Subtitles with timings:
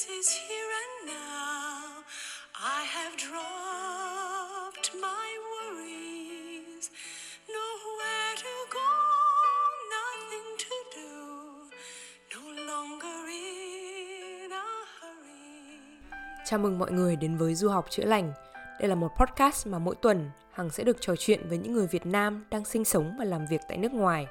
[0.00, 2.02] Is here and now.
[2.54, 6.90] I have dropped my worries.
[7.48, 8.90] Nowhere to go,
[9.96, 11.12] nothing to do.
[12.34, 14.64] No longer in a
[15.00, 15.78] hurry.
[16.44, 18.32] Chào mừng mọi người đến với Du học chữa lành.
[18.80, 21.86] Đây là một podcast mà mỗi tuần Hằng sẽ được trò chuyện với những người
[21.86, 24.26] Việt Nam đang sinh sống và làm việc tại nước ngoài.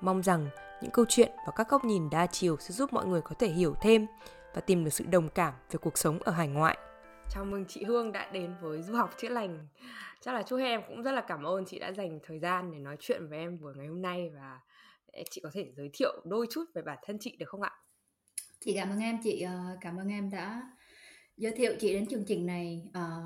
[0.00, 0.48] Mong rằng
[0.82, 3.48] những câu chuyện và các góc nhìn đa chiều sẽ giúp mọi người có thể
[3.48, 4.06] hiểu thêm
[4.54, 6.78] và tìm được sự đồng cảm về cuộc sống ở hải ngoại.
[7.30, 9.66] Chào mừng chị Hương đã đến với Du học chữa lành.
[10.20, 12.78] Chắc là chúc em cũng rất là cảm ơn chị đã dành thời gian để
[12.78, 14.60] nói chuyện với em buổi ngày hôm nay và
[15.30, 17.72] chị có thể giới thiệu đôi chút về bản thân chị được không ạ?
[18.60, 20.62] Chị cảm ơn em, chị ờ, cảm ơn em đã
[21.36, 22.82] giới thiệu chị đến chương trình này.
[22.92, 23.22] Ờ,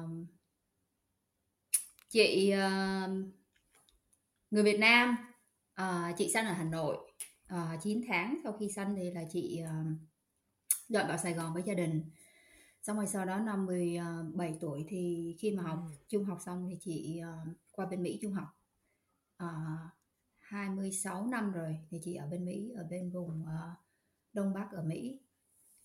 [2.08, 3.08] chị ờ,
[4.50, 5.16] người Việt Nam,
[5.74, 6.96] ờ, chị sinh ở Hà Nội.
[7.48, 9.62] Ờ, 9 tháng sau khi sinh thì là chị
[10.88, 12.02] dọn vào Sài Gòn với gia đình.
[12.82, 15.94] Xong rồi sau đó năm 17 tuổi thì khi mà học Ừ.
[16.08, 17.38] trung học xong thì chị ờ,
[17.72, 18.48] qua bên Mỹ trung học.
[19.36, 19.48] Ờ,
[20.38, 23.74] 26 năm rồi thì chị ở bên Mỹ, ở bên vùng ờ,
[24.32, 25.20] Đông Bắc ở Mỹ.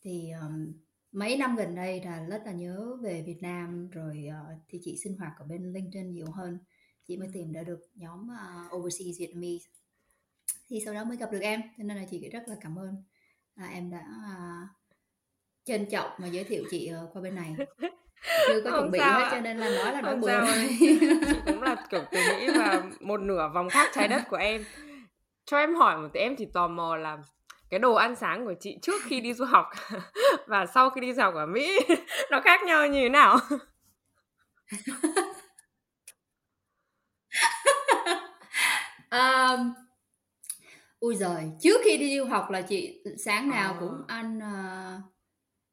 [0.02, 0.74] Thì ờm,
[1.12, 4.98] mấy năm gần đây là rất là nhớ về Việt Nam rồi ờ, thì chị
[5.04, 6.60] sinh hoạt ở bên LinkedIn nhiều hơn.
[7.08, 9.66] Chị mới tìm ra được nhóm ờ, Overseas Vietnamese.
[10.68, 13.04] Thì sau đó mới gặp được em, cho nên là chị rất là cảm ơn
[13.56, 14.68] à, em đã à,
[15.70, 17.56] trân trọng mà giới thiệu chị ờ, qua bên này.
[18.48, 19.30] Chưa có Không chuẩn bị hết ạ.
[19.32, 20.42] cho nên là nói là nói bừa.
[20.80, 21.00] Chị
[21.46, 24.66] cũng là kiểu từ Mỹ và một nửa vòng khác trái đất của em.
[25.46, 27.18] Cho em hỏi một tí em chỉ tò mò là
[27.70, 29.66] cái đồ ăn sáng của chị trước khi đi du học
[30.48, 31.80] và sau khi đi du học ở Mỹ
[32.32, 33.38] nó khác nhau như thế nào?
[39.12, 39.74] Um,
[41.00, 43.78] ui giời, trước khi đi du học là chị sáng nào À.
[43.80, 45.02] cũng ăn ờ,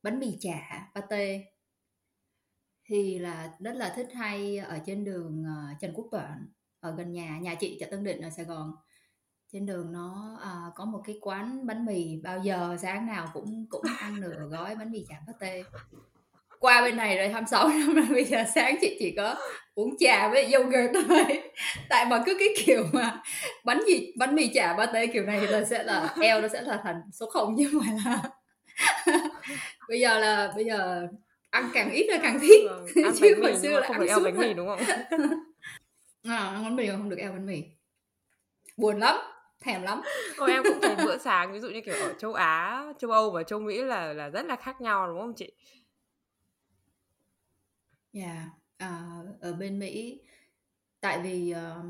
[0.07, 1.41] bánh mì chả, pate.
[2.89, 6.49] Thì là rất là thích hay ở trên đường ờ, Trần Quốc Toản
[6.81, 8.73] ở gần nhà, nhà chị chợ Tân Định ở Sài Gòn.
[9.53, 13.67] Trên đường nó à, có một cái quán bánh mì bao giờ sáng nào cũng
[13.71, 15.63] cũng ăn nửa gói bánh mì chả pate.
[16.59, 19.37] Qua bên này rồi 26 năm rồi bây giờ sáng chị chỉ có
[19.75, 21.43] uống trà với yogurt thôi.
[21.89, 23.23] Tại mà cứ cái kiểu mà
[23.65, 26.81] bánh gì bánh mì chả pate kiểu này là sẽ là eo nó sẽ là
[26.85, 28.31] thành số không chứ không phải là
[29.89, 31.09] bây giờ là bây giờ
[31.51, 32.61] ăn càng ít là càng thích.
[32.65, 34.79] Vâng, ăn chứ hồi xưa là không ăn được eo bánh mì đúng không?
[36.23, 37.63] à, ăn bánh mì không được eo bánh mì.
[38.77, 39.17] Buồn lắm
[39.61, 40.03] thèm lắm.
[40.37, 43.31] Ôi em cũng thấy bữa sáng ví dụ như kiểu ở châu Á, châu Âu
[43.31, 45.53] và châu Mỹ là là rất là khác nhau đúng không chị?
[48.13, 49.03] Dạ, à,
[49.41, 50.21] ở bên Mỹ
[51.01, 51.83] tại vì ờ,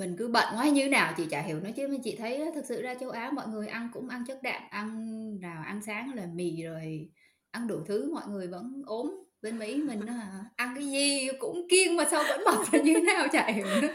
[0.00, 1.88] mình cứ bận quá như nào chị chả hiểu nữa chứ.
[1.88, 4.62] Mà chị thấy thực sự ra châu Á mọi người ăn cũng ăn chất đạm
[4.70, 5.06] ăn
[5.40, 7.10] nào ăn sáng là mì rồi
[7.50, 9.10] ăn đủ thứ mọi người vẫn ốm.
[9.42, 12.94] Bên Mỹ mình hả, ăn cái gì cũng kiêng mà sao vẫn mập là như
[12.94, 13.88] thế nào chả hiểu nữa.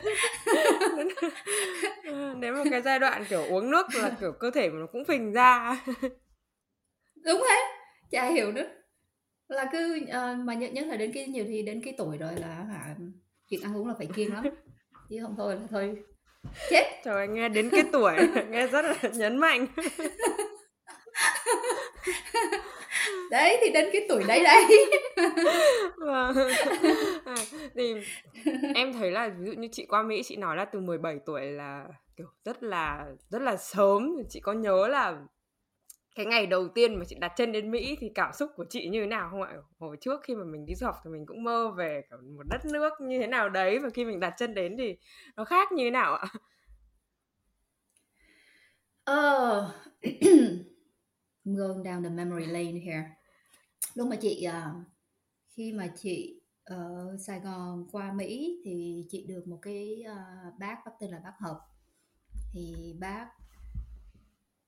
[2.40, 5.34] Đến một cái giai đoạn kiểu uống nước là kiểu cơ thể nó cũng phình
[5.34, 5.84] ra.
[7.26, 7.62] đúng thế
[8.12, 8.68] chả hiểu nữa.
[9.48, 12.36] Là cứ ờ, mà nhất nhất là đến cái nhiều thì đến cái tuổi rồi
[12.36, 12.96] là hả
[13.50, 14.44] chuyện ăn uống là phải kiêng lắm
[15.10, 15.96] chứ không thôi là thôi
[16.70, 18.14] chết Trời ơi, nghe đến cái tuổi
[18.50, 19.68] nghe rất là nhấn mạnh.
[23.32, 24.66] đấy thì đến cái tuổi đấy đấy
[25.98, 26.36] Vâng.
[27.26, 27.36] À,
[27.76, 27.94] thì
[28.76, 31.42] em thấy là ví dụ như chị qua Mỹ chị nói là từ 17 tuổi
[31.42, 31.86] là
[32.18, 35.14] kiểu rất là rất là sớm chị có nhớ là
[36.16, 38.90] cái ngày đầu tiên mà chị đặt chân đến Mỹ thì cảm xúc của chị
[38.90, 39.54] như thế nào không ạ?
[39.80, 42.02] Hồi trước khi mà mình đi du học thì mình cũng mơ về
[42.38, 44.98] một đất nước như thế nào đấy và khi mình đặt chân đến thì
[45.36, 46.28] nó khác như thế nào ạ?
[49.06, 49.72] ờ
[51.46, 53.10] I'm going down the memory lane here
[53.94, 54.86] lúc mà chị uh,
[55.56, 60.78] khi mà chị ở Sài Gòn qua Mỹ thì chị được một cái uh, bác
[60.86, 61.60] bác tên là bác Hợp
[62.54, 63.28] thì bác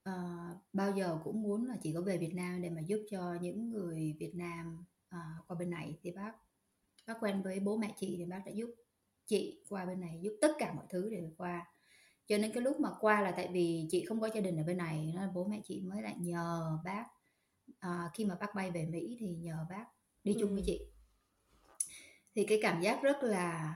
[0.08, 3.34] à, bao giờ cũng muốn là chị có về Việt Nam để mà giúp cho
[3.40, 6.32] những người Việt Nam à, qua bên này thì bác
[7.06, 8.70] bác quen với bố mẹ chị thì bác đã giúp
[9.26, 11.66] chị qua bên này giúp tất cả mọi thứ để qua
[12.26, 14.64] cho nên cái lúc mà qua là tại vì chị không có gia đình ở
[14.64, 17.04] bên này nên bố mẹ chị mới lại nhờ bác
[17.78, 19.84] à, khi mà bác bay về Mỹ thì nhờ bác
[20.24, 20.64] đi chung với Ừ.
[20.66, 20.80] chị
[22.34, 23.74] thì cái cảm giác rất là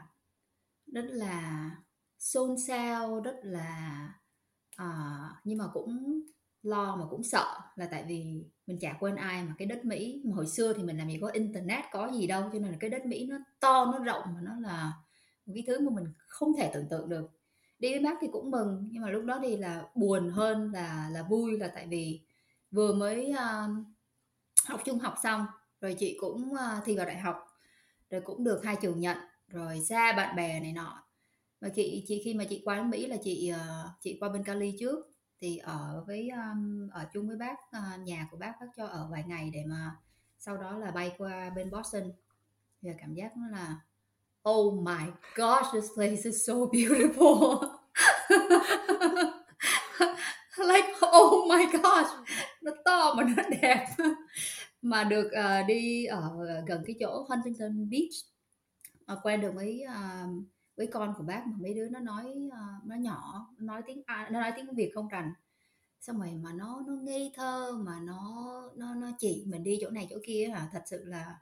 [0.87, 1.71] rất là
[2.19, 4.09] xôn xao rất là
[4.83, 6.21] à, nhưng mà cũng
[6.63, 10.23] lo mà cũng sợ là tại vì mình chả quên ai mà cái đất Mỹ.
[10.25, 12.77] Mà hồi xưa thì mình làm gì có internet có gì đâu cho nên là
[12.81, 14.93] cái đất Mỹ nó to nó rộng mà nó là
[15.47, 17.31] một cái thứ mà mình không thể tưởng tượng được.
[17.79, 21.09] Đi với bác thì cũng mừng nhưng mà lúc đó thì là buồn hơn là
[21.13, 22.21] là vui là tại vì
[22.71, 23.71] vừa mới uh,
[24.69, 25.47] học trung học xong
[25.81, 27.47] rồi chị cũng uh, thi vào đại học
[28.11, 29.17] rồi cũng được hai trường nhận
[29.49, 31.05] rồi xa bạn bè này nọ
[31.63, 34.45] mà chị chị khi mà chị qua đến Mỹ là chị uh, chị qua bên
[34.45, 35.09] Cali trước.
[35.41, 39.09] Thì ở với um, ở chung với bác uh, nhà của bác bác cho ở
[39.11, 39.97] vài ngày để mà
[40.39, 42.03] sau đó là bay qua bên Boston.
[42.83, 43.81] Thì cảm giác nó là
[44.51, 45.05] oh my
[45.35, 47.69] gosh this place is so beautiful.
[50.59, 52.11] Like oh my gosh
[52.63, 53.87] nó to mà nó đẹp.
[54.83, 56.31] Mà được uh, đi ở
[56.67, 58.13] gần cái chỗ Huntington Beach
[59.13, 60.45] uh, quen được với uh,
[60.83, 64.03] với con của bác mà mấy đứa nó nói uh, nó nhỏ nó nói tiếng
[64.07, 65.33] nó nói tiếng Việt không rành.
[66.01, 69.91] Xong rồi mà nó nó ngây thơ mà nó nó nó chỉ mình đi chỗ
[69.91, 71.41] này chỗ kia à thật sự là,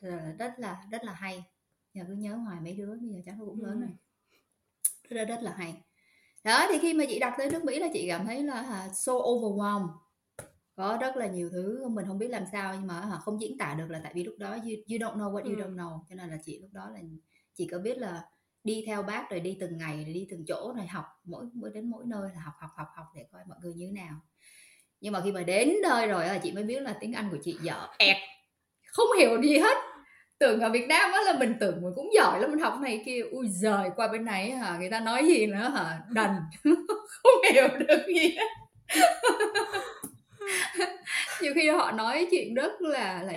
[0.00, 1.44] là rất là rất là hay.
[1.94, 3.80] Giờ cứ nhớ hoài mấy đứa bây giờ chắc nó cũng lớn ừ.
[3.80, 3.96] rồi.
[5.08, 5.82] Rất là rất là hay.
[6.44, 8.96] Đó thì khi mà chị đặt tới nước Mỹ là chị cảm thấy là uh,
[8.96, 9.88] so overwhelmed.
[10.74, 13.74] Có rất là nhiều thứ mình không biết làm sao nhưng mà không diễn tả
[13.74, 15.62] được là tại vì lúc đó you, you don't know what you ừ.
[15.62, 16.00] don't know.
[16.08, 17.00] Cho nên là chị lúc đó là
[17.54, 18.22] chỉ có biết là
[18.64, 21.70] đi theo bác rồi đi từng ngày rồi đi từng chỗ rồi học mỗi mỗi,
[21.74, 24.20] đến mỗi nơi là học học học học để coi mọi người như thế nào.
[25.00, 27.38] Nhưng mà khi mà đến nơi rồi là chị mới biết là tiếng Anh của
[27.44, 28.16] chị dở ẹt.
[28.86, 29.76] Không hiểu gì hết.
[30.38, 33.02] Tưởng ở Việt Nam á là mình tưởng mình cũng giỏi lắm, mình học này
[33.06, 33.20] kia.
[33.30, 36.00] Ui giời, qua bên này hả, người ta nói gì nữa hả?
[36.10, 36.30] Đần.
[37.08, 38.48] Không hiểu được gì hết.
[41.42, 43.32] Nhiều khi họ nói chuyện rất là là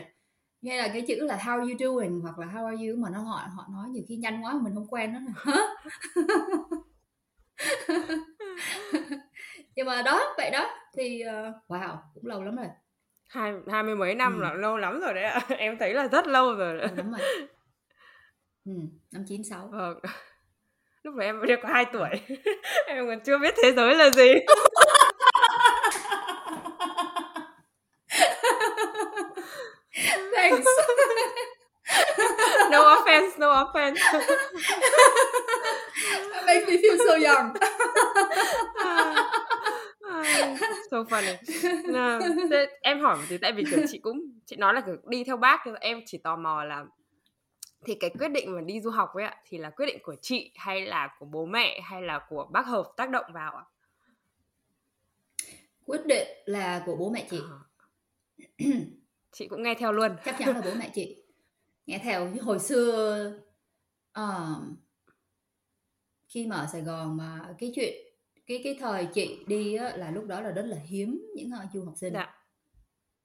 [0.66, 3.20] nghe là cái chữ là how you doing hoặc là how are you mà nó
[3.20, 5.68] họ họ nói nhiều khi nhanh quá mình không quen đó hả?
[9.76, 12.68] Nhưng mà đó vậy đó thì uh, wow cũng lâu lắm rồi.
[13.30, 14.44] Hai hai mươi mấy năm ừ.
[14.44, 15.42] là lâu lắm rồi đấy ạ.
[15.58, 16.78] Em thấy là rất lâu rồi.
[16.78, 16.88] Đấy.
[16.96, 17.22] đúng rồi.
[18.66, 18.72] Ừ,
[19.12, 19.70] năm chín sáu.
[19.72, 20.00] Vâng.
[21.04, 22.10] Lúc đấy em mới có hai tuổi
[22.86, 24.34] em còn chưa biết thế giới là gì
[30.36, 30.66] Thanks.
[33.40, 34.02] no offense.
[36.32, 37.54] That makes me feel so young.
[40.92, 41.36] so funny.
[41.86, 42.20] No,
[42.50, 45.38] thế em hỏi tí tại vì kiểu chị cũng chị nói là kiểu đi theo
[45.38, 46.86] bác thì em chỉ tò mò là
[47.86, 50.16] thì cái quyết định mà đi du học ấy ạ thì là quyết định của
[50.22, 53.64] chị hay là của bố mẹ hay là của bác hợp tác động vào ạ?
[55.86, 57.40] Quyết định là của bố mẹ chị.
[57.52, 57.60] À.
[59.32, 61.24] chị cũng nghe theo luôn chắc chắn là bố mẹ chị
[61.86, 63.34] nghe theo hồi xưa
[64.20, 64.78] uh,
[66.28, 67.94] khi mà ở Sài Gòn mà cái chuyện
[68.48, 71.74] cái cái thời chị đi á, là lúc đó là rất là hiếm những uh,
[71.74, 72.14] du học sinh.
[72.14, 72.36] Dạ.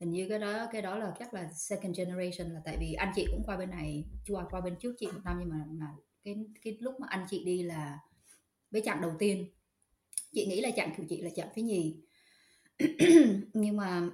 [0.00, 3.12] hình như cái đó cái đó là chắc là second generation là tại vì anh
[3.16, 5.86] chị cũng qua bên này qua qua bên trước chị một năm nhưng mà mà
[6.24, 7.98] cái cái lúc mà anh chị đi là
[8.70, 9.46] với chặng đầu tiên.
[10.32, 11.96] Chị nghĩ là chặng của chị là chặng thứ nhì.
[13.54, 14.10] Nhưng mà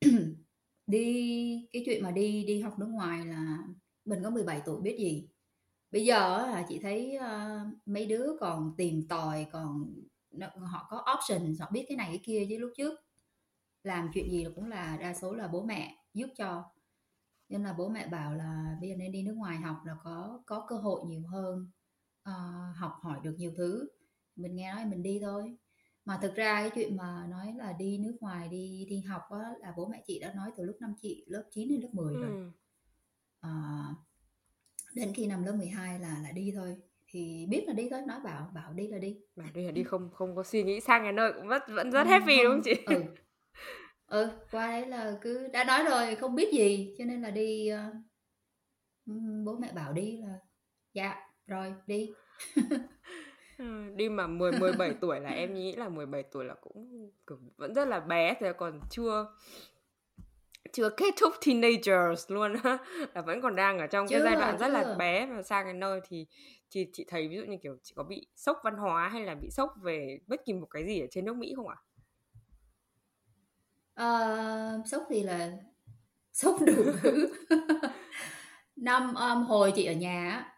[0.86, 3.58] đi cái chuyện mà đi đi học nước ngoài là
[4.04, 5.28] mình có 17 tuổi biết gì
[5.90, 9.94] bây giờ là chị thấy uh, mấy đứa còn tìm tòi còn
[10.66, 12.94] họ có option họ biết cái này cái kia chứ lúc trước
[13.82, 16.64] làm chuyện gì cũng là đa số là bố mẹ giúp cho.
[17.48, 20.42] Nên là bố mẹ bảo là bây giờ nên đi nước ngoài học là có
[20.46, 21.70] có cơ hội nhiều hơn
[22.28, 23.88] uh, học hỏi được nhiều thứ.
[24.36, 25.56] Mình nghe nói mình đi thôi.
[26.04, 29.52] Mà thực ra cái chuyện mà nói là đi nước ngoài đi đi học á,
[29.60, 32.14] là bố mẹ chị đã nói từ lúc năm chị lớp 9 đến lớp 10
[32.14, 32.30] rồi.
[32.30, 32.50] Ừ.
[33.40, 33.84] à,
[34.94, 36.76] đến khi năm lớp 12 là là đi thôi.
[37.08, 39.16] Thì biết là đi thôi nói bảo bảo đi là đi.
[39.36, 41.90] Bảo đi là đi không không có suy nghĩ sang cái nơi cũng rất vẫn
[41.90, 42.74] rất ừ, happy không, đúng không chị?
[42.86, 43.02] ừ.
[44.06, 47.70] ừ qua đấy là cứ đã nói rồi không biết gì cho nên là đi
[47.72, 47.94] uh,
[49.44, 50.38] bố mẹ bảo đi là
[50.94, 51.16] dạ
[51.46, 52.10] rồi đi.
[53.96, 57.10] Đi mà 10 17 tuổi là em nghĩ là 17 tuổi là cũng
[57.56, 59.26] vẫn rất là bé thì còn chưa
[60.72, 62.78] chưa kết thúc teenagers luôn á
[63.14, 64.64] là vẫn còn đang ở trong chưa, cái giai đoạn chưa.
[64.64, 66.26] rất là bé và sang cái nơi thì
[66.68, 69.34] chị chị thấy ví dụ như kiểu chị có bị sốc văn hóa hay là
[69.34, 71.76] bị sốc về bất kỳ một cái gì ở trên nước Mỹ không ạ?
[73.94, 74.78] À?
[74.78, 75.52] Uh, sốc thì là
[76.32, 77.32] sốc đủ thứ
[78.76, 80.52] năm um, hồi chị ở nhà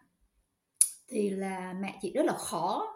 [1.09, 2.87] thì là mẹ chị rất là khó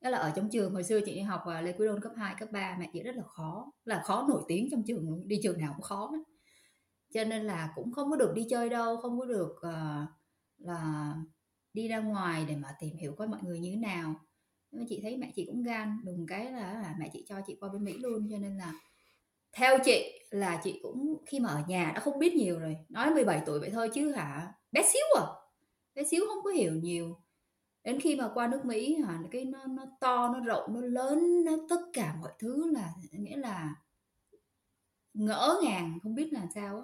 [0.00, 2.12] đó là ở trong trường hồi xưa chị đi học và Lê Quý Đôn cấp
[2.16, 5.40] 2, cấp 3 mẹ chị rất là khó là khó nổi tiếng trong trường đi
[5.42, 6.18] trường nào cũng khó đó
[7.14, 10.08] cho nên là cũng không có được đi chơi đâu không có được uh,
[10.58, 11.14] là
[11.72, 14.14] đi ra ngoài để mà tìm hiểu coi mọi người như thế nào.
[14.70, 17.40] Nhưng mà chị thấy mẹ chị cũng gan đùng cái là, là mẹ chị cho
[17.46, 18.28] chị qua bên Mỹ luôn.
[18.30, 18.74] Cho nên là
[19.52, 22.76] theo chị là chị cũng khi mà ở nhà đã không biết nhiều rồi.
[22.88, 24.52] Nói 17 tuổi vậy thôi chứ hả?
[24.72, 25.24] Bé xíu à?
[25.94, 27.16] Bé xíu không có hiểu nhiều.
[27.84, 31.44] Đến khi mà qua nước Mỹ hả cái nó nó to nó rộng nó lớn
[31.44, 33.74] nó tất cả mọi thứ là nghĩa là
[35.14, 36.82] ngỡ ngàng không biết làm sao á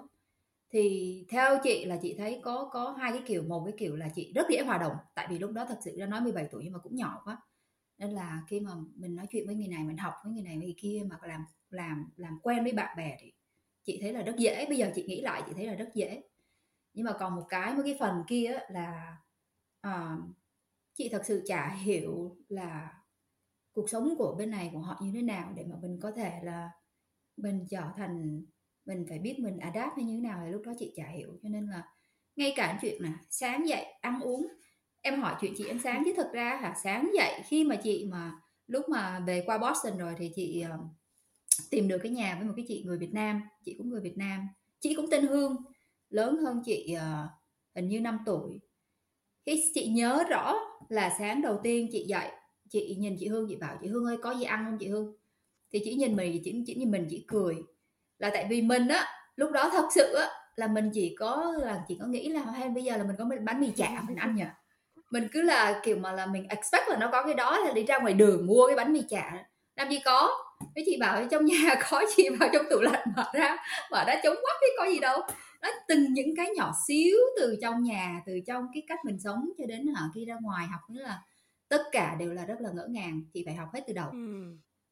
[0.75, 4.09] thì theo chị là chị thấy có có hai cái kiểu một cái kiểu là
[4.15, 6.63] chị rất dễ hòa đồng tại vì lúc đó thật sự ra nói 17 tuổi
[6.63, 7.41] nhưng mà cũng nhỏ quá.
[7.97, 10.57] Nên là khi mà mình nói chuyện với người này mình học với người này
[10.57, 13.33] người kia mà làm làm làm quen với bạn bè thì
[13.83, 14.65] chị thấy là rất dễ.
[14.69, 16.23] Bây giờ chị nghĩ lại chị thấy là rất dễ.
[16.93, 19.17] Nhưng mà còn một cái một cái phần kia là
[19.87, 20.19] uh,
[20.93, 23.01] chị thật sự chả hiểu là
[23.73, 26.39] cuộc sống của bên này của họ như thế nào để mà mình có thể
[26.43, 26.69] là
[27.37, 28.45] mình trở thành
[28.85, 31.29] mình phải biết mình adapt hay như thế nào thì lúc đó chị chả hiểu.
[31.43, 31.83] Cho nên là
[32.35, 34.47] ngay cả chuyện là sáng dậy ăn uống
[35.05, 38.05] em hỏi chuyện chị ăn sáng chứ thực ra hả sáng dậy khi mà chị
[38.11, 38.31] mà
[38.67, 40.79] lúc mà về qua Boston rồi thì chị uh,
[41.69, 44.17] tìm được cái nhà với một cái chị người Việt Nam chị cũng người Việt
[44.17, 44.47] Nam
[44.79, 45.55] chị cũng tên Hương
[46.09, 47.29] lớn hơn chị uh,
[47.75, 48.59] hình như 5 tuổi.
[49.45, 50.55] Khi chị nhớ rõ
[50.89, 52.31] là sáng đầu tiên chị dậy
[52.69, 55.15] chị nhìn chị Hương chị bảo chị Hương ơi có gì ăn không chị Hương?
[55.71, 57.55] Thì chị nhìn mình chỉ, chỉ nhìn mình chỉ cười
[58.19, 61.83] là tại vì mình á lúc đó thật sự á là mình chỉ có là
[61.87, 64.35] chỉ có nghĩ là hay bây giờ là mình có bánh mì chả mình ăn
[64.35, 64.45] nhỉ?
[65.11, 67.83] Mình cứ là kiểu mà là mình expect là nó có cái đó là đi
[67.83, 69.45] ra ngoài đường mua cái bánh mì chả.
[69.75, 70.29] Làm gì có.
[70.75, 73.57] Cái chị bảo trong nhà có chị vào trong tủ lạnh mở ra
[73.91, 75.19] mở ra chống quắc cái có gì đâu.
[75.61, 79.49] Nó từng những cái nhỏ xíu từ trong nhà từ trong cái cách mình sống
[79.57, 81.21] cho đến hả khi ra ngoài học nữa là
[81.69, 83.21] tất cả đều là rất là ngỡ ngàng.
[83.33, 84.09] Chị phải học hết từ đầu.
[84.09, 84.17] Ừ.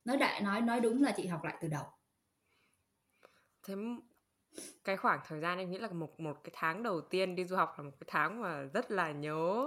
[0.05, 1.83] nói đại nói nói đúng là chị học lại từ đầu
[3.67, 3.75] thế
[4.83, 7.55] cái khoảng thời gian em nghĩ là một một cái tháng đầu tiên đi du
[7.55, 9.65] học là một cái tháng mà rất là nhớ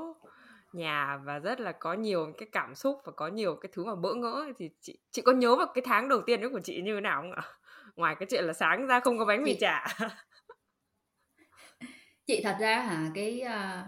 [0.73, 3.95] nhà và rất là có nhiều cái cảm xúc và có nhiều cái thứ mà
[3.95, 6.83] bỡ ngỡ thì chị chị có nhớ vào cái tháng đầu tiên đấy của chị
[6.83, 7.43] như thế nào không ạ
[7.97, 9.59] ngoài cái chuyện là sáng ra không có bánh mì chị...
[9.61, 9.87] chả
[12.26, 13.87] chị thật ra hả cái uh,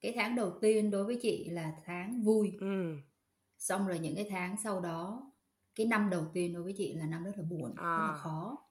[0.00, 2.96] cái tháng đầu tiên đối với chị là tháng vui ừ.
[3.58, 5.32] xong rồi những cái tháng sau đó
[5.74, 7.96] cái năm đầu tiên đối với chị là năm rất là buồn à.
[7.96, 8.18] rất là à.
[8.22, 8.65] khó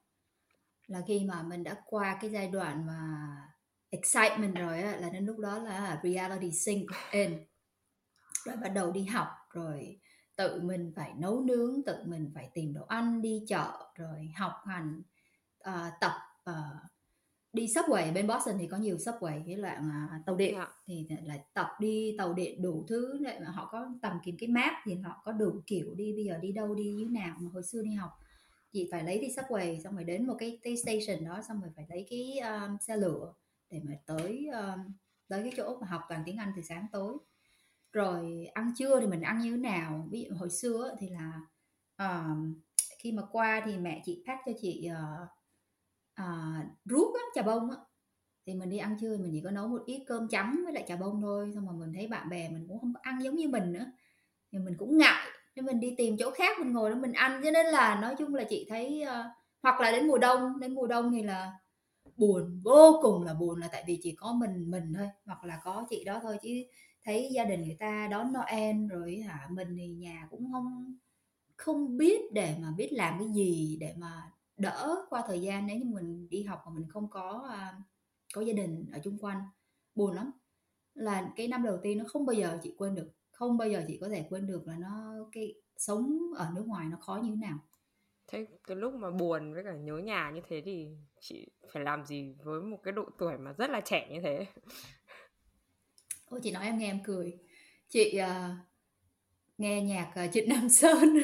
[0.88, 3.26] là khi mà mình đã qua cái giai đoạn mà
[3.90, 7.38] excitement rồi á là đến lúc đó là reality sink in
[8.44, 10.00] rồi bắt đầu đi học rồi
[10.36, 14.52] tự mình phải nấu nướng tự mình phải tìm đồ ăn đi chợ rồi học
[14.66, 15.02] hành
[15.68, 16.12] uh, tập
[16.50, 16.90] uh,
[17.52, 20.68] đi subway bên Boston thì có nhiều subway cái loại mà tàu điện yeah.
[20.68, 20.74] Dạ.
[20.86, 24.48] thì lại tập đi tàu điện đủ thứ lại mà họ có tầm kiếm cái
[24.48, 27.50] map thì họ có đủ kiểu đi bây giờ đi đâu đi như nào mà
[27.52, 28.10] hồi xưa đi học
[28.76, 31.70] chị phải lấy đi subway xong rồi đến một cái, cái station đó xong rồi
[31.76, 33.34] phải lấy cái um, xe lửa
[33.70, 34.92] để mà tới um,
[35.28, 37.16] tới cái chỗ mà học toàn tiếng Anh từ sáng tối.
[37.92, 40.08] Rồi ăn trưa thì mình ăn như thế nào?
[40.10, 41.40] Ví dụ hồi xưa thì là
[41.98, 42.60] um,
[42.98, 45.28] khi mà qua thì mẹ chị pack cho chị uh,
[46.22, 47.76] uh, ruốc á, trà bông á.
[48.46, 50.84] Thì mình đi ăn trưa mình chỉ có nấu một ít cơm trắng với lại
[50.88, 53.36] trà bông thôi xong mà mình thấy bạn bè mình cũng không có ăn giống
[53.36, 53.86] như mình nữa.
[54.52, 57.40] Thì mình cũng ngại nên mình đi tìm chỗ khác mình ngồi đó mình ăn.
[57.44, 59.26] Cho nên là nói chung là chị thấy uh,
[59.62, 61.52] hoặc là đến mùa đông đến mùa đông thì là
[62.16, 65.08] buồn vô cùng là buồn là tại vì chỉ có mình mình thôi.
[65.24, 66.50] Hoặc là có chị đó thôi chứ
[67.04, 70.96] thấy gia đình người ta đón Noel rồi hả mình thì nhà cũng không
[71.56, 75.66] không biết để mà biết làm cái gì để mà đỡ qua thời gian.
[75.66, 77.82] Nếu như mình đi học mà mình không có uh,
[78.34, 79.40] có gia đình ở chung quanh
[79.94, 80.30] buồn lắm.
[80.94, 83.84] Là cái năm đầu tiên nó không bao giờ chị quên được không bao giờ
[83.88, 87.30] chị có thể quên được là nó cái sống ở nước ngoài nó khó như
[87.30, 87.58] thế nào.
[88.26, 90.88] Thế cái lúc mà buồn với cả nhớ nhà như thế thì
[91.20, 94.46] chị phải làm gì với một cái độ tuổi mà rất là trẻ như thế?
[96.28, 97.38] Ôi chị nói em nghe em cười.
[97.88, 98.56] Chị uh,
[99.58, 101.20] nghe nhạc uh, Trịnh Nam Sơn.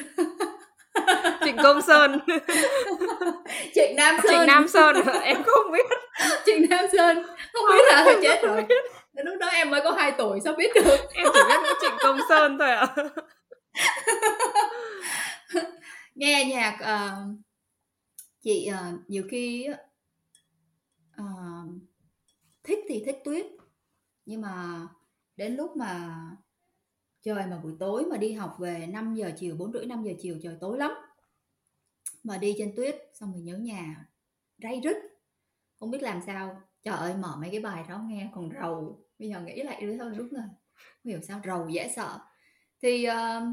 [1.45, 2.19] Trịnh Công Sơn.
[3.75, 4.31] Trịnh Nam Sơn.
[4.31, 5.85] Trịnh Nam Sơn em không biết.
[6.45, 7.23] Trịnh Nam Sơn.
[7.53, 8.65] Không biết là chết rồi
[9.13, 10.97] Đến lúc đó em mới có 2 tuổi sao biết được?
[11.13, 12.95] Em chỉ biết Trịnh Công Sơn thôi ạ.
[12.95, 13.03] À.
[16.15, 17.37] nghe nhạc uh,
[18.41, 19.67] chị uh, nhiều khi
[21.21, 21.69] uh,
[22.63, 23.45] thích thì thích tuyết
[24.25, 24.87] nhưng mà
[25.35, 26.15] đến lúc mà
[27.21, 30.11] trời mà buổi tối mà đi học về 5 giờ chiều 4 rưỡi 5 giờ
[30.21, 30.91] chiều trời tối lắm
[32.23, 34.05] mà đi trên tuyết xong rồi nhớ nhà
[34.57, 34.97] ray rứt.
[35.79, 36.61] Không biết làm sao.
[36.83, 39.97] Trời ơi mở mấy cái bài đó nghe còn rầu bây giờ nghĩ lại đứa
[39.97, 40.45] thôi đúng rồi.
[40.73, 42.19] Không hiểu sao rầu dễ sợ.
[42.81, 43.43] Thì uh,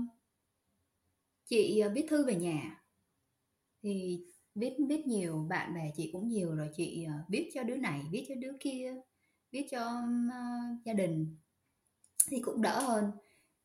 [1.44, 2.84] chị viết thư về nhà.
[3.82, 4.24] Thì
[4.54, 8.02] biết biết nhiều bạn bè chị cũng nhiều rồi chị ờ, viết cho đứa này
[8.10, 8.94] viết cho đứa kia
[9.50, 11.36] viết cho uh, gia đình.
[12.28, 13.10] Thì cũng đỡ hơn.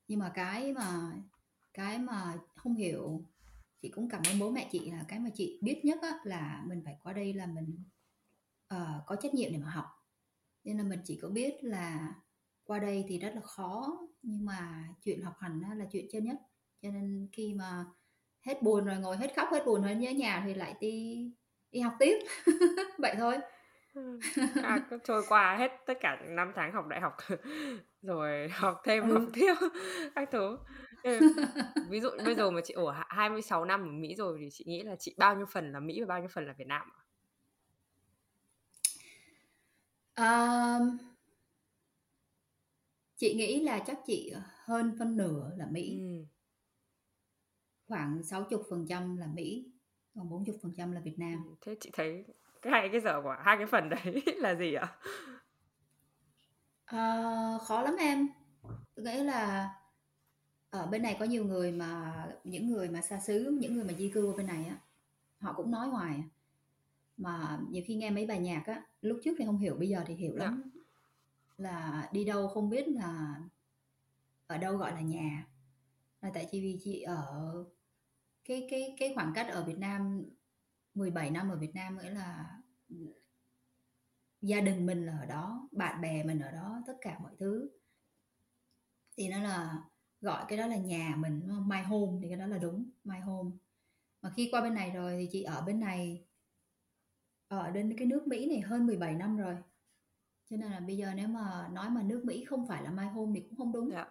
[0.08, 1.12] Nhưng mà cái mà
[1.74, 3.26] cái mà không hiểu
[3.82, 6.64] chị cũng cảm ơn bố mẹ chị là cái mà chị biết nhất á, là
[6.68, 7.84] mình phải qua đây là mình
[8.74, 9.86] uh, có trách nhiệm để mà học
[10.66, 12.16] nên là mình chỉ có biết là
[12.64, 16.38] qua đây thì rất là khó nhưng mà chuyện học hành là chuyện chân nhất.
[16.82, 17.86] Cho nên khi mà
[18.46, 21.26] hết buồn rồi ngồi hết khóc hết buồn rồi nhớ nhà thì lại đi
[21.72, 22.20] đi học tiếp.
[22.98, 23.38] Vậy thôi.
[24.64, 27.14] À, trôi qua hết tất cả những năm tháng học đại học
[28.02, 29.14] rồi học thêm ừ.
[29.14, 29.54] học tiếp
[30.16, 30.58] các thứ.
[31.90, 34.84] Ví dụ bây giờ mà chị ở 26 năm ở Mỹ rồi thì chị nghĩ
[34.84, 36.90] là chị bao nhiêu phần là Mỹ và bao nhiêu phần là Việt Nam
[40.18, 40.98] um,
[43.18, 44.34] chị nghĩ là chắc chị
[44.66, 46.00] hơn phân nửa là Mỹ.
[46.00, 46.26] Ừ.
[47.88, 49.72] khoảng 60 phần trăm là Mỹ
[50.16, 51.44] còn 40 phần trăm là Việt Nam.
[51.46, 52.26] Ừ, thế chị thấy
[52.62, 54.98] cái hai cái giờ của hai cái phần đấy là gì ạ?
[56.84, 58.28] Uh, khó lắm em.
[58.96, 59.70] Nghĩa là
[60.70, 63.94] ở bên này có nhiều người mà những người mà xa xứ những người mà
[63.94, 64.78] di cư ở bên này á
[65.40, 66.24] họ cũng nói hoài
[67.18, 70.04] mà nhiều khi nghe mấy bài nhạc á lúc trước thì không hiểu bây giờ
[70.08, 70.72] thì hiểu lắm.
[70.76, 70.82] Dạ.
[71.58, 73.42] là đi đâu không biết là
[74.48, 75.48] ở đâu gọi là nhà.
[76.22, 77.54] Là tại vì chị ở
[78.46, 80.24] cái cái cái khoảng cách ở Việt Nam
[80.94, 82.62] 17 năm ở Việt Nam nghĩa là
[84.42, 87.70] gia đình mình là ở đó bạn bè mình ở đó tất cả mọi thứ.
[89.18, 89.84] Thì nó là
[90.22, 93.52] gọi cái đó là nhà mình my home thì cái đó là đúng my home.
[94.22, 96.26] Mà khi qua bên này rồi thì chị ở bên này
[97.60, 99.58] ở đến cái nước Mỹ này hơn 17 năm rồi
[100.50, 103.06] cho nên là bây giờ nếu mà nói mà nước Mỹ không phải là my
[103.06, 103.92] home thì cũng không đúng.
[103.92, 104.06] Dạ.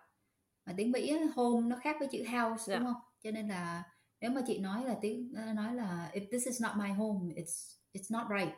[0.66, 2.80] mà tiếng Mỹ home nó khác với chữ house yeah.
[2.80, 2.92] đúng dạ.
[2.92, 3.82] không cho nên là
[4.20, 7.34] nếu mà chị nói là tiếng ờ, nói là if this is not my home
[7.34, 8.54] it's it's not right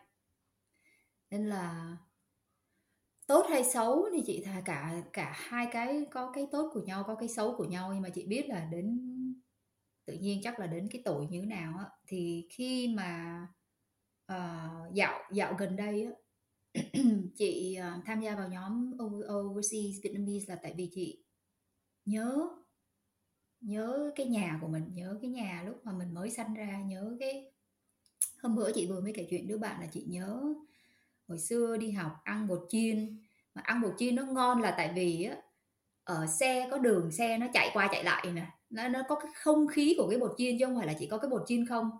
[1.30, 1.96] nên là
[3.26, 7.04] tốt hay xấu thì chị thà cả cả hai cái có cái tốt của nhau
[7.06, 9.12] có cái xấu của nhau nhưng mà chị biết là đến
[10.04, 13.40] tự nhiên chắc là đến cái tuổi như thế nào á thì khi mà
[14.32, 16.12] uh, dạo dạo gần đây á
[17.36, 18.92] chị uh, tham gia vào nhóm
[19.32, 21.24] overseas Vietnamese là tại vì chị
[22.04, 22.48] nhớ
[23.60, 27.16] nhớ cái nhà của mình nhớ cái nhà lúc mà mình mới sanh ra nhớ
[27.20, 27.52] cái
[28.42, 30.54] hôm bữa chị vừa mới kể chuyện đứa bạn là chị nhớ
[31.28, 33.18] hồi xưa đi học ăn bột chiên.
[33.54, 35.36] Mà ăn bột chiên nó ngon là tại vì á
[36.04, 39.32] ở xe có đường xe nó chạy qua chạy lại nè nó nó có cái
[39.34, 41.66] không khí của cái bột chiên chứ không phải là chỉ có cái bột chiên
[41.66, 41.90] không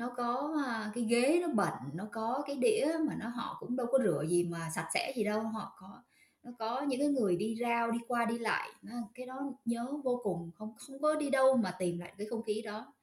[0.00, 3.76] nó có à, cái ghế nó bẩn nó có cái đĩa mà nó họ cũng
[3.76, 5.40] đâu có rửa gì mà sạch sẽ gì đâu.
[5.40, 6.02] Họ có
[6.42, 8.68] nó có những cái người đi rao đi qua đi lại.
[8.82, 10.50] Nó, cái đó nhớ vô cùng.
[10.54, 12.94] Không không có đi đâu mà tìm lại cái không khí đó.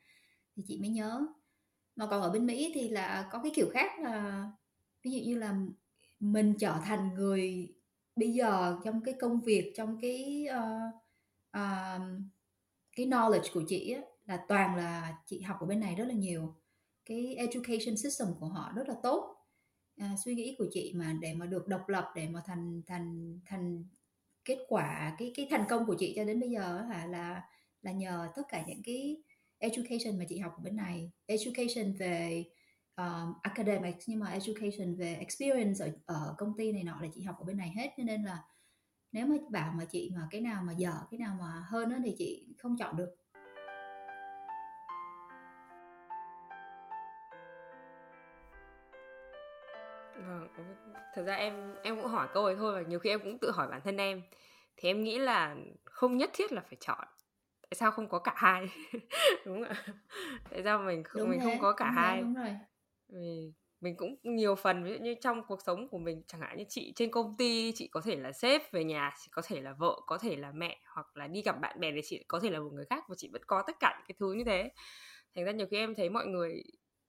[0.56, 1.28] Thì chị mới nhớ.
[1.96, 4.46] Mà còn ở bên Mỹ thì là có cái kiểu khác là
[5.04, 5.56] ví dụ như là
[6.20, 7.74] mình trở thành người
[8.16, 10.96] bây giờ trong cái công việc trong cái uh,
[11.58, 12.02] uh,
[12.96, 16.14] cái knowledge của chị á, là toàn là chị học ở bên này rất là
[16.14, 16.56] nhiều
[17.08, 19.36] cái education system của họ rất là tốt.
[19.98, 23.40] À, suy nghĩ của chị mà để mà được độc lập để mà thành thành
[23.46, 23.86] thành
[24.46, 27.44] kết quả cái cái thành công của chị cho đến bây giờ là là
[27.82, 29.18] là nhờ tất cả những cái
[29.58, 31.12] education mà chị học ở bên này.
[31.26, 32.44] Education về
[32.96, 37.22] um, academics nhưng mà education về experience ở, ở công ty này nọ là chị
[37.22, 37.90] học ở bên này hết.
[37.98, 38.44] Cho nên là
[39.12, 41.98] nếu mà bảo mà chị mà cái nào mà dở cái nào mà hơn đó
[42.06, 43.16] thì chị không chọn được.
[51.16, 53.52] Thật ra em em cũng hỏi câu ấy thôi và nhiều khi em cũng tự
[53.52, 54.22] hỏi bản thân em.
[54.78, 55.56] Thì em nghĩ là
[55.86, 57.08] không nhất thiết là phải chọn.
[57.62, 58.70] Tại sao không có cả hai?
[59.46, 59.84] Đúng không ạ.
[60.50, 62.22] Tại sao mình không đúng mình thế, không có cả đúng hai?
[62.22, 62.56] đúng rồi.
[63.10, 66.58] Vì mình cũng nhiều phần ví dụ như trong cuộc sống của mình chẳng hạn
[66.58, 69.62] như chị trên công ty chị có thể là sếp về nhà chị có thể
[69.62, 72.40] là vợ có thể là mẹ hoặc là đi gặp bạn bè thì chị có
[72.40, 74.44] thể là một người khác và chị vẫn có tất cả những cái thứ như
[74.44, 74.72] thế.
[75.36, 76.64] Thành ra nhiều khi em thấy mọi người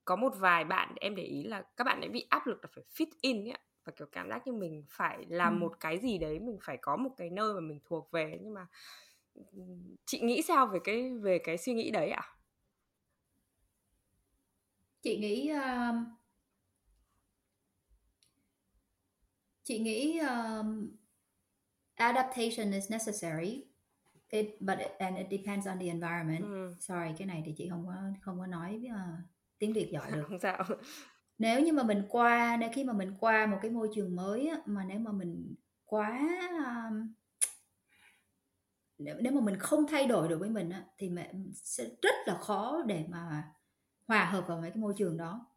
[0.09, 2.69] có một vài bạn em để ý là các bạn ấy bị áp lực là
[2.75, 5.59] phải fit in ấy và kiểu cảm giác như mình phải làm ừ.
[5.59, 8.53] một cái gì đấy mình phải có một cái nơi mà mình thuộc về nhưng
[8.53, 8.67] mà
[10.05, 12.35] chị nghĩ sao về cái về cái suy nghĩ đấy ạ à?
[15.01, 15.95] chị nghĩ uh,
[19.63, 20.91] chị nghĩ um,
[21.95, 23.63] adaptation is necessary
[24.29, 26.75] it but it, and it depends on the environment ừ.
[26.79, 30.23] sorry cái này thì chị không có không có nói uh, tiếng việt giỏi được.
[30.29, 30.63] Không sao
[31.39, 34.47] nếu như mà mình qua nếu khi mà mình qua một cái môi trường mới
[34.47, 36.29] á, mà nếu mà mình quá
[36.65, 37.13] um,
[38.97, 42.15] nếu, nếu mà mình không thay đổi được với mình á, thì mình sẽ rất
[42.25, 43.43] là khó để mà
[44.07, 45.47] hòa hợp vào mấy cái môi trường đó.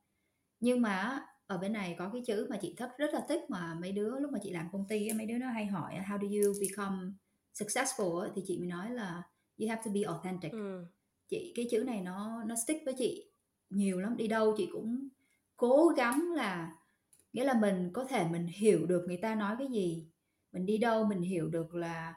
[0.60, 3.74] Nhưng mà ở bên này có cái chữ mà chị thích rất là thích mà
[3.74, 6.28] mấy đứa lúc mà chị làm công ty mấy đứa nó hay hỏi how do
[6.28, 7.12] you become
[7.54, 8.32] successful?
[8.36, 9.22] thì chị mới nói là
[9.58, 10.52] you have to be authentic.
[10.52, 10.86] Ừ.
[11.28, 13.31] chị cái chữ này nó nó stick với chị
[13.72, 15.08] nhiều lắm đi đâu chị cũng
[15.56, 16.76] cố gắng là
[17.32, 20.06] nghĩa là mình có thể mình hiểu được người ta nói cái gì
[20.52, 22.14] mình đi đâu mình hiểu được là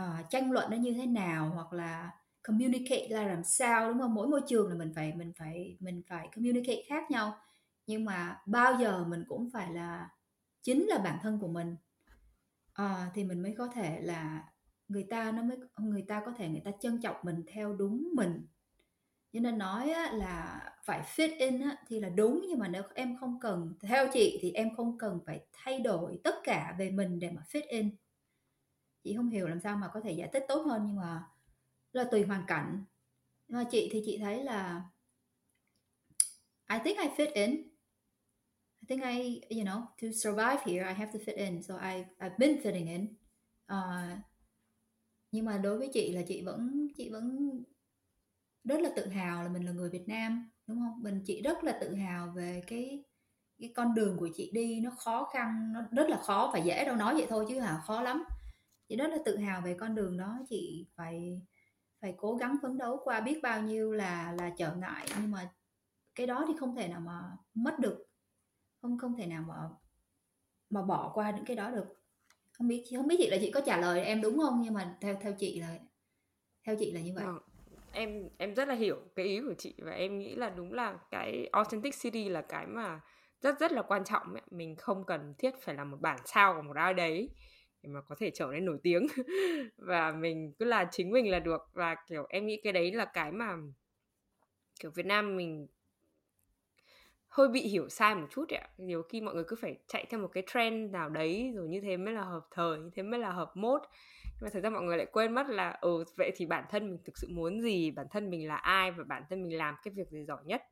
[0.00, 2.10] uh, tranh luận nó như thế nào hoặc là
[2.42, 4.14] communicate là làm sao đúng không?
[4.14, 7.38] Mỗi môi trường là mình phải mình phải mình phải communicate khác nhau.
[7.86, 10.10] Nhưng mà bao giờ mình cũng phải là
[10.62, 11.76] chính là bản thân của mình.
[12.72, 14.44] À, thì mình mới có thể là
[14.88, 18.08] người ta nó mới người ta có thể người ta trân trọng mình theo đúng
[18.14, 18.46] mình
[19.32, 22.82] cho nên nói á, là phải fit in á, thì là đúng nhưng mà nếu
[22.94, 26.90] em không cần theo chị thì em không cần phải thay đổi tất cả về
[26.90, 27.90] mình để mà fit in.
[29.04, 31.24] Chị không hiểu làm sao mà có thể giải thích tốt hơn nhưng mà
[31.92, 32.84] là tùy hoàn cảnh.
[33.48, 34.82] Nhưng mà chị thì chị thấy là
[36.70, 37.50] I think I fit in.
[38.80, 41.62] I think I you know to survive here I have to fit in.
[41.62, 43.14] So I I've been fitting in.
[43.72, 44.18] Uh,
[45.32, 47.50] nhưng mà đối với chị là chị vẫn chị vẫn
[48.68, 51.02] rất là tự hào là mình là người Việt Nam, đúng không?
[51.02, 53.04] Mình chị rất là tự hào về cái
[53.60, 56.84] cái con đường của chị đi, nó khó khăn, nó rất là khó phải dễ
[56.84, 57.80] đâu nói vậy thôi chứ hả?
[57.84, 58.24] Khó lắm.
[58.88, 61.42] Chị rất là tự hào về con đường đó, chị phải
[62.00, 65.06] phải cố gắng phấn đấu qua biết bao nhiêu là là trở ngại.
[65.20, 65.50] Nhưng mà
[66.14, 67.22] cái đó thì không thể nào mà
[67.54, 68.04] mất được.
[68.82, 69.54] Không không thể nào mà
[70.70, 71.86] mà bỏ qua những cái đó được.
[72.52, 74.60] Không biết không biết chị là chị có trả lời em đúng không?
[74.62, 75.78] Nhưng mà theo theo chị là,
[76.66, 77.24] theo chị là như vậy.
[77.24, 77.47] Vâng
[77.92, 80.98] em em rất là hiểu cái ý của chị và em nghĩ là đúng là
[81.10, 83.00] cái authentic city là cái mà
[83.40, 84.42] rất rất là quan trọng ấy.
[84.50, 87.30] mình không cần thiết phải là một bản sao của một ai đấy
[87.82, 89.06] để mà có thể trở nên nổi tiếng.
[89.76, 91.60] Và mình cứ là chính mình là được.
[91.72, 93.56] Và kiểu em nghĩ cái đấy là cái mà
[94.80, 95.66] kiểu Việt Nam mình
[97.28, 98.68] hơi bị hiểu sai một chút ạ.
[98.78, 101.80] Nhiều khi mọi người cứ phải chạy theo một cái trend nào đấy rồi như
[101.80, 103.82] thế mới là hợp thời, như thế mới là hợp mốt
[104.40, 106.98] mà thực ra mọi người lại quên mất là ừ vậy thì bản thân mình
[107.04, 107.90] thực sự muốn gì?
[107.90, 108.90] Bản thân mình là ai?
[108.90, 110.62] Và bản thân mình làm cái việc gì giỏi nhất?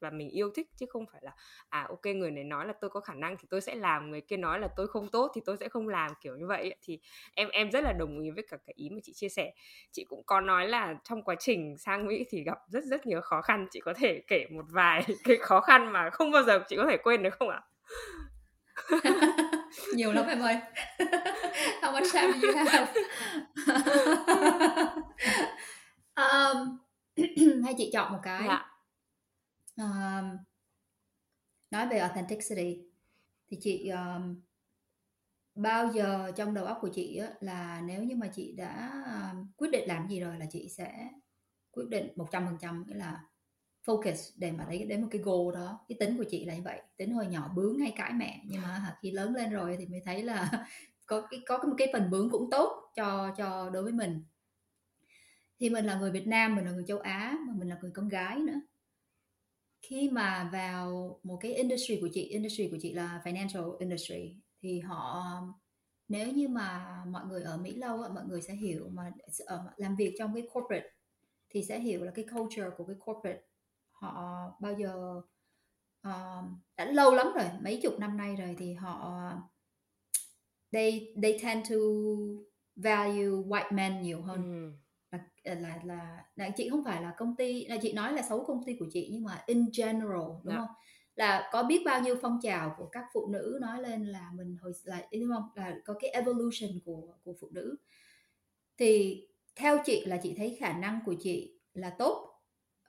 [0.00, 1.32] Và mình yêu thích, chứ không phải là
[1.68, 4.20] à ok, người này nói là tôi có khả năng thì tôi sẽ làm, người
[4.20, 7.00] kia nói là tôi không tốt thì tôi sẽ không làm, kiểu như vậy thì
[7.34, 9.52] em em rất là đồng ý với cả cái ý mà chị chia sẻ.
[9.92, 13.20] Chị cũng có nói là trong quá trình sang Mỹ thì gặp rất rất nhiều
[13.20, 13.66] khó khăn.
[13.70, 16.86] Chị có thể kể một vài cái khó khăn mà không bao giờ chị có
[16.90, 17.62] thể quên được không ạ?
[19.92, 20.56] nhiều lắm em ơi.
[21.82, 22.92] How much time do you have?
[26.14, 26.78] Um,
[27.64, 28.48] hay chị chọn một cái.
[28.48, 28.68] Dạ.
[29.76, 30.36] Um,
[31.70, 32.82] nói về authenticity
[33.50, 34.42] thì chị um,
[35.54, 39.52] bao giờ trong đầu óc của chị á, là nếu như mà chị đã um,
[39.56, 41.10] quyết định làm gì rồi là chị sẽ
[41.70, 43.20] quyết định 100% nghĩa là
[43.84, 45.80] focus để mà lấy đến một cái goal đó.
[45.88, 46.80] Cái tính của chị là như vậy.
[46.96, 50.00] Tính hồi nhỏ bướng hay cãi mẹ, nhưng mà khi lớn lên rồi thì mới
[50.04, 50.66] thấy là
[51.06, 54.22] có cái, có một cái phần bướng cũng tốt cho cho đối với mình.
[55.60, 57.90] Thì mình là người Việt Nam, mình là người châu Á, mà mình là người
[57.94, 58.60] con gái nữa.
[59.82, 64.80] Khi mà vào một cái industry của chị, industry của chị là financial industry, thì
[64.80, 65.24] họ,
[66.08, 69.10] nếu như mà mọi người ở Mỹ lâu mọi người sẽ hiểu mà
[69.46, 70.86] ờ, làm việc trong cái corporate,
[71.50, 73.40] thì sẽ hiểu là cái culture của cái corporate
[74.02, 75.20] họ bao giờ
[76.08, 76.44] uh,
[76.76, 79.22] đã lâu lắm rồi mấy chục năm nay rồi thì họ
[80.72, 81.76] they they tend to
[82.76, 84.42] value white men nhiều hơn.
[85.10, 85.18] Ừ.
[85.44, 88.44] là, là là là chị không phải là công ty là chị nói là xấu
[88.44, 90.56] công ty của chị nhưng mà in general đúng Dạ.
[90.56, 90.68] không?
[91.14, 94.56] Là có biết bao nhiêu phong trào của các phụ nữ nói lên là mình
[94.62, 95.48] hồi là đúng không?
[95.54, 97.76] Là có cái evolution của của phụ nữ.
[98.78, 99.22] Thì
[99.56, 102.31] theo chị là chị thấy khả năng của chị là tốt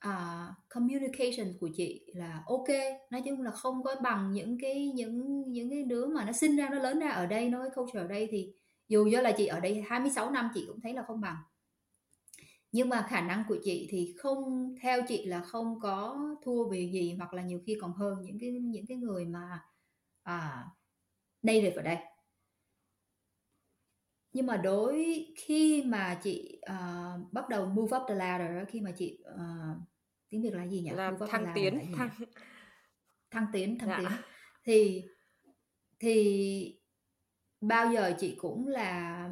[0.03, 2.67] à, communication của chị là ok.
[3.11, 6.55] Nói chung là không có bằng những cái những những cái đứa mà nó sinh
[6.55, 8.53] ra nó lớn ra ở đây nó cái culture ở đây thì
[8.87, 11.37] dù do là chị ở đây 26 năm chị cũng thấy là không bằng.
[12.71, 16.89] Nhưng mà khả năng của chị thì không theo chị là không có thua về
[16.93, 19.59] gì hoặc là nhiều khi còn hơn những cái những cái người mà
[20.23, 20.65] à,
[21.43, 21.97] rồi ở đây.
[24.33, 28.91] Nhưng mà đối khi mà chị uh, bắt đầu move up the ladder khi mà
[28.91, 29.77] chị uh,
[30.33, 30.89] tiếng việt là gì nhỉ?
[30.89, 32.09] Là thăng tiến là thăng
[33.31, 33.97] thăng tiến thăng Dạ.
[33.99, 34.09] tiến.
[34.63, 35.03] Thì
[35.99, 36.79] thì
[37.61, 39.29] bao giờ chị cũng là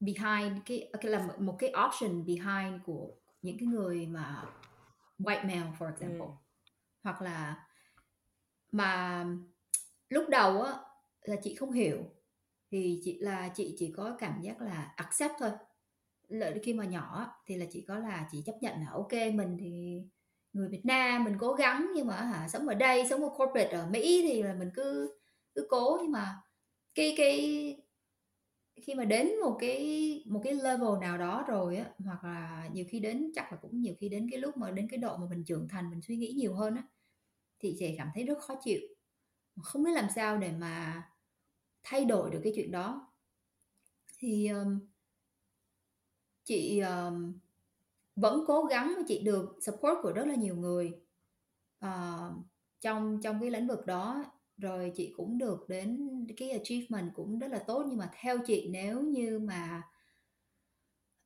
[0.00, 4.44] behind cái là một- một cái option behind của những cái người mà
[5.18, 6.18] white male for example.
[6.18, 6.32] Ừ.
[7.02, 7.66] hoặc là
[8.72, 9.24] mà
[10.08, 10.72] lúc đầu á
[11.22, 11.98] là chị không hiểu.
[12.70, 15.50] Thì chị là chị chỉ có cảm giác là accept thôi
[16.38, 19.56] lợi khi mà nhỏ thì là chỉ có là chị chấp nhận là ok mình
[19.60, 20.02] thì
[20.52, 23.70] người Việt Nam mình cố gắng nhưng mà hả sống ở đây sống ở corporate
[23.78, 25.18] ở Mỹ thì là mình cứ
[25.54, 25.98] cứ cố.
[26.02, 26.42] Nhưng mà
[26.94, 27.38] cái cái
[28.82, 32.84] khi mà đến một cái một cái level nào đó rồi á hoặc là nhiều
[32.88, 35.26] khi đến chắc là cũng nhiều khi đến cái lúc mà đến cái độ mà
[35.30, 36.82] mình trưởng thành mình suy nghĩ nhiều hơn á
[37.60, 38.80] thì chị cảm thấy rất khó chịu.
[39.62, 41.02] Không biết làm sao để mà
[41.82, 43.12] thay đổi được cái chuyện đó.
[44.18, 44.78] Thì um,
[46.44, 47.32] chị um,
[48.16, 50.92] vẫn cố gắng và chị được support của rất là nhiều người
[51.84, 52.32] uh,
[52.80, 54.24] trong trong cái lĩnh vực đó.
[54.56, 58.68] Rồi chị cũng được đến cái achievement cũng rất là tốt nhưng mà theo chị
[58.72, 59.82] nếu như mà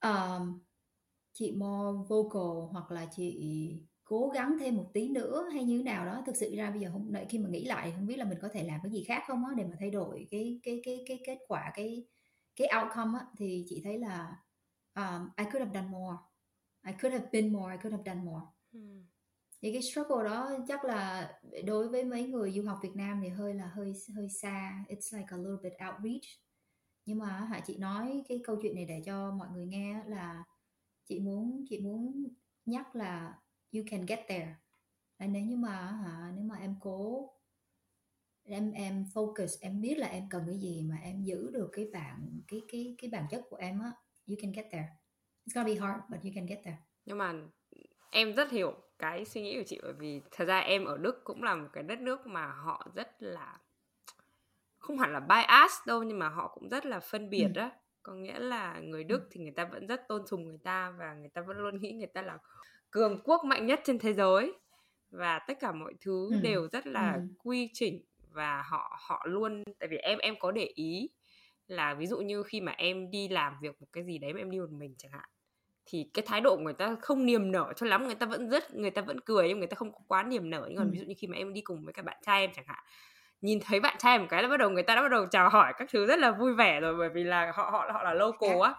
[0.03, 0.59] um,
[1.33, 3.71] chị more vocal hoặc là chị
[4.05, 6.89] cố gắng thêm một tí nữa hay như nào đó thực sự ra bây giờ
[6.93, 9.05] không đợi khi mà nghĩ lại không biết là mình có thể làm cái gì
[9.05, 12.05] khác không á để mà thay đổi cái cái cái cái kết quả cái
[12.57, 14.37] cái outcome á thì chị thấy là
[14.97, 16.17] um, I could have done more.
[16.87, 18.45] I could have been more I could have done more.
[18.73, 19.07] Hmm.
[19.63, 21.33] thì cái struggle đó chắc là
[21.65, 24.85] đối với mấy người du học Việt Nam thì hơi là hơi hơi xa.
[24.89, 26.25] It's like a little bit outreach.
[27.07, 30.45] Nhưng mà hả chị nói cái câu chuyện này để cho mọi người nghe là
[31.05, 32.29] chị muốn chị muốn
[32.67, 33.39] nhắc là
[33.73, 34.57] you can get there.
[35.19, 37.31] Là nếu như mà hả nếu mà em cố
[38.45, 41.89] em em focus em biết là em cần cái gì mà em giữ được cái
[41.93, 43.93] bản cái cái cái bản chất của em á
[44.29, 44.89] you can get there
[45.47, 47.35] it's gonna be hard but you can get there nhưng mà
[48.11, 51.25] em rất hiểu cái suy nghĩ của chị bởi vì thật ra em ở Đức
[51.25, 53.59] cũng là một cái đất nước mà họ rất là
[54.79, 57.63] không hẳn là bias đâu nhưng mà họ cũng rất là phân biệt ừ.
[58.03, 59.29] có nghĩa là người Đức ừ.
[59.31, 61.93] thì người ta vẫn rất tôn sùng người ta và người ta vẫn luôn nghĩ
[61.93, 62.39] người ta là
[62.91, 64.53] cường quốc mạnh nhất trên thế giới
[65.11, 66.41] và tất cả mọi thứ ừ.
[66.43, 70.65] đều rất là quy chỉnh và họ họ luôn tại vì em em có để
[70.75, 71.11] ý
[71.69, 74.41] là ví dụ như khi mà em đi làm việc một cái gì đấy mà
[74.41, 75.29] em đi một mình chẳng hạn
[75.87, 78.51] thì cái thái độ của người ta không niềm nở cho lắm người ta vẫn
[78.51, 80.67] rất người ta vẫn cười nhưng người ta không quá niềm nở.
[80.69, 80.93] Nhưng còn ừ.
[80.93, 82.85] ví dụ như khi mà em đi cùng với các bạn trai em chẳng hạn
[83.41, 85.49] nhìn thấy bạn trai một cái là bắt đầu người ta đã bắt đầu chào
[85.49, 88.15] hỏi các thứ rất là vui vẻ rồi bởi vì là họ họ họ là
[88.15, 88.75] local á.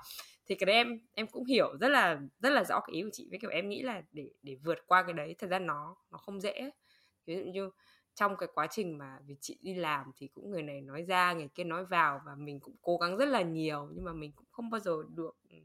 [0.47, 3.10] Thì cái đấy em em cũng hiểu rất là rất là rõ cái ý của
[3.13, 3.28] chị.
[3.30, 6.17] Với kiểu em nghĩ là để để vượt qua cái đấy thật ra nó nó
[6.17, 6.71] không dễ.
[7.26, 7.69] Ví dụ như
[8.17, 11.34] trong cái quá trình mà vì chị đi làm thì cũng người này nói ra
[11.34, 14.32] người kia nói vào và mình cũng cố gắng rất là nhiều nhưng mà mình
[14.36, 15.58] cũng không bao giờ được ừ,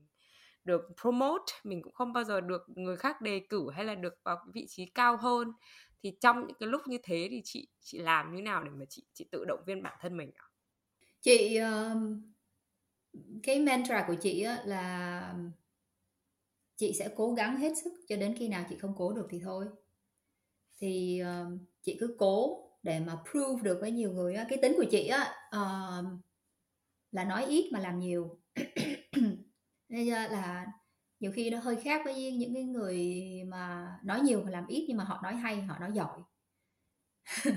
[0.64, 4.14] được promote mình cũng không bao giờ được người khác đề cử hay là được
[4.24, 5.52] vào vị trí cao hơn.
[6.02, 8.84] Thì trong những cái lúc như thế thì chị chị làm như nào để mà
[8.88, 10.46] chị chị tự động viên bản thân mình ạ?
[11.20, 11.96] Chị ờ,
[13.42, 15.34] cái mantra của chị á, là
[16.76, 19.40] chị sẽ cố gắng hết sức cho đến khi nào chị không cố được thì
[19.44, 19.66] thôi
[20.82, 24.46] thì uh, chị cứ cố để mà prove được với nhiều người á.
[24.48, 26.04] cái tính của chị á uh,
[27.12, 28.40] là nói ít mà làm nhiều.
[29.88, 30.66] Nên là
[31.20, 34.84] nhiều khi nó hơi khác với những cái người mà nói nhiều mà làm ít
[34.88, 36.18] nhưng mà họ nói hay họ nói giỏi.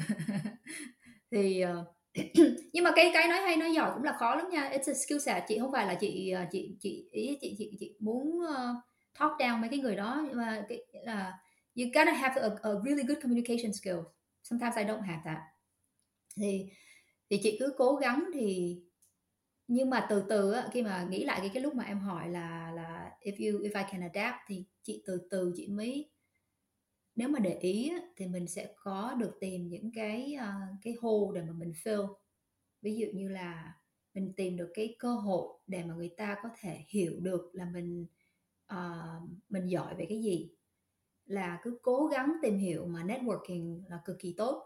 [1.31, 1.85] Thì ờ,
[2.73, 4.69] nhưng mà cái cái nói hay nói giỏi cũng là khó lắm nha.
[4.69, 5.43] It's a skill set.
[5.47, 8.75] Chị không phải là chị chị chị ý chị chị chị muốn uh,
[9.19, 10.23] talk down mấy cái người đó.
[10.27, 11.44] Nhưng mà cái là uh,
[11.75, 13.99] you gotta have a, a really good communication skill.
[14.43, 15.41] Sometimes I don't have that.
[16.37, 16.69] Thì
[17.29, 18.77] thì chị cứ cố gắng thì
[19.67, 22.29] nhưng mà từ từ á, khi mà nghĩ lại cái cái lúc mà em hỏi
[22.29, 26.09] là là if you if I can adapt thì chị từ từ chị mới
[27.15, 31.41] nếu mà để ý thì mình sẽ có được tìm những cái uh, cái hole
[31.41, 32.15] để mà mình fill.
[32.81, 33.73] Ví dụ như là
[34.13, 37.65] mình tìm được cái cơ hội để mà người ta có thể hiểu được là
[37.65, 38.05] mình
[38.73, 40.54] uh, mình giỏi về cái gì
[41.25, 44.63] là cứ cố gắng tìm hiểu mà networking là cực kỳ tốt.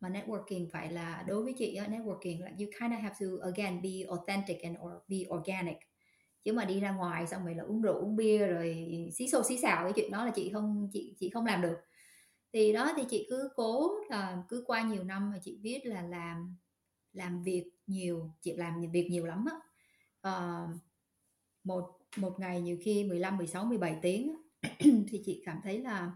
[0.00, 3.82] Mà networking phải là đối với chị networking là you kind of have to again
[3.82, 5.76] be authentic and or be organic.
[6.44, 9.42] Chứ mà đi ra ngoài xong rồi là uống rượu uống bia rồi xí xô
[9.48, 11.76] xí xào cái chuyện đó là chị không chị chị không làm được.
[12.52, 16.02] Thì đó thì chị cứ cố là cứ qua nhiều năm mà chị biết là
[16.02, 16.56] làm
[17.12, 19.56] làm việc nhiều chị làm việc nhiều lắm á.
[20.30, 20.70] Uh,
[21.64, 24.36] một một ngày nhiều khi 15 16 17 tiếng
[25.08, 26.12] thì chị cảm thấy là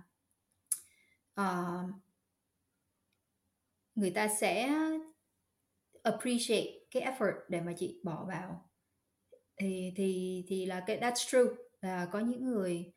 [1.40, 1.90] uh,
[3.94, 4.70] người ta sẽ
[6.02, 8.70] appreciate cái effort để mà chị bỏ vào.
[9.56, 11.54] Thì thì thì là cái that's true.
[11.80, 12.92] Là có những người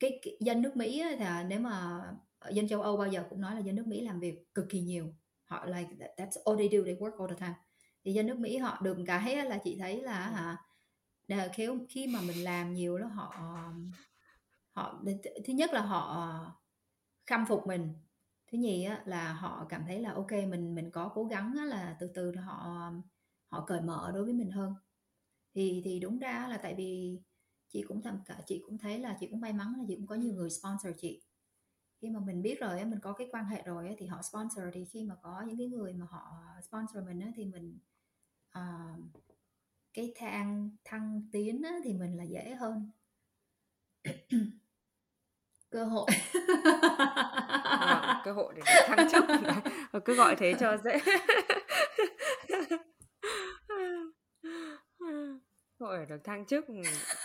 [0.00, 2.02] cái, cái dân nước Mỹ á, là nếu mà
[2.50, 4.80] dân châu Âu bao giờ cũng nói là dân nước Mỹ làm việc cực kỳ
[4.80, 5.14] nhiều.
[5.44, 7.54] Họ like that's all they do they work all the time.
[8.04, 10.56] Thì dân nước Mỹ họ được cái là chị thấy là hả
[11.28, 13.32] là khi khi mà mình làm nhiều đó họ
[14.74, 15.02] họ
[15.44, 16.52] thứ nhất là họ ờ,
[17.26, 17.94] khâm phục mình.
[18.52, 21.64] Thứ nhì á, là họ cảm thấy là ok mình mình có cố gắng á,
[21.64, 22.90] là từ từ họ
[23.46, 24.74] họ cởi mở đối với mình hơn.
[25.54, 27.20] Thì thì đúng ra là tại vì
[27.68, 30.06] chị cũng thầm cả chị cũng thấy là chị cũng may mắn là chị cũng
[30.06, 31.22] có nhiều người sponsor chị.
[32.02, 34.64] Khi mà mình biết rồi mình có cái quan hệ rồi thì họ sponsor.
[34.74, 37.78] Thì khi mà có những cái người mà họ sponsor mình thì mình
[38.58, 39.00] uh,
[39.94, 42.90] cái thang thăng tiến thì mình là dễ hơn
[45.74, 46.06] cơ hội.
[47.64, 49.24] À, cơ hội để thăng chức.
[50.04, 50.98] Cứ gọi thế cho dễ.
[55.78, 56.64] Ở được thăng chức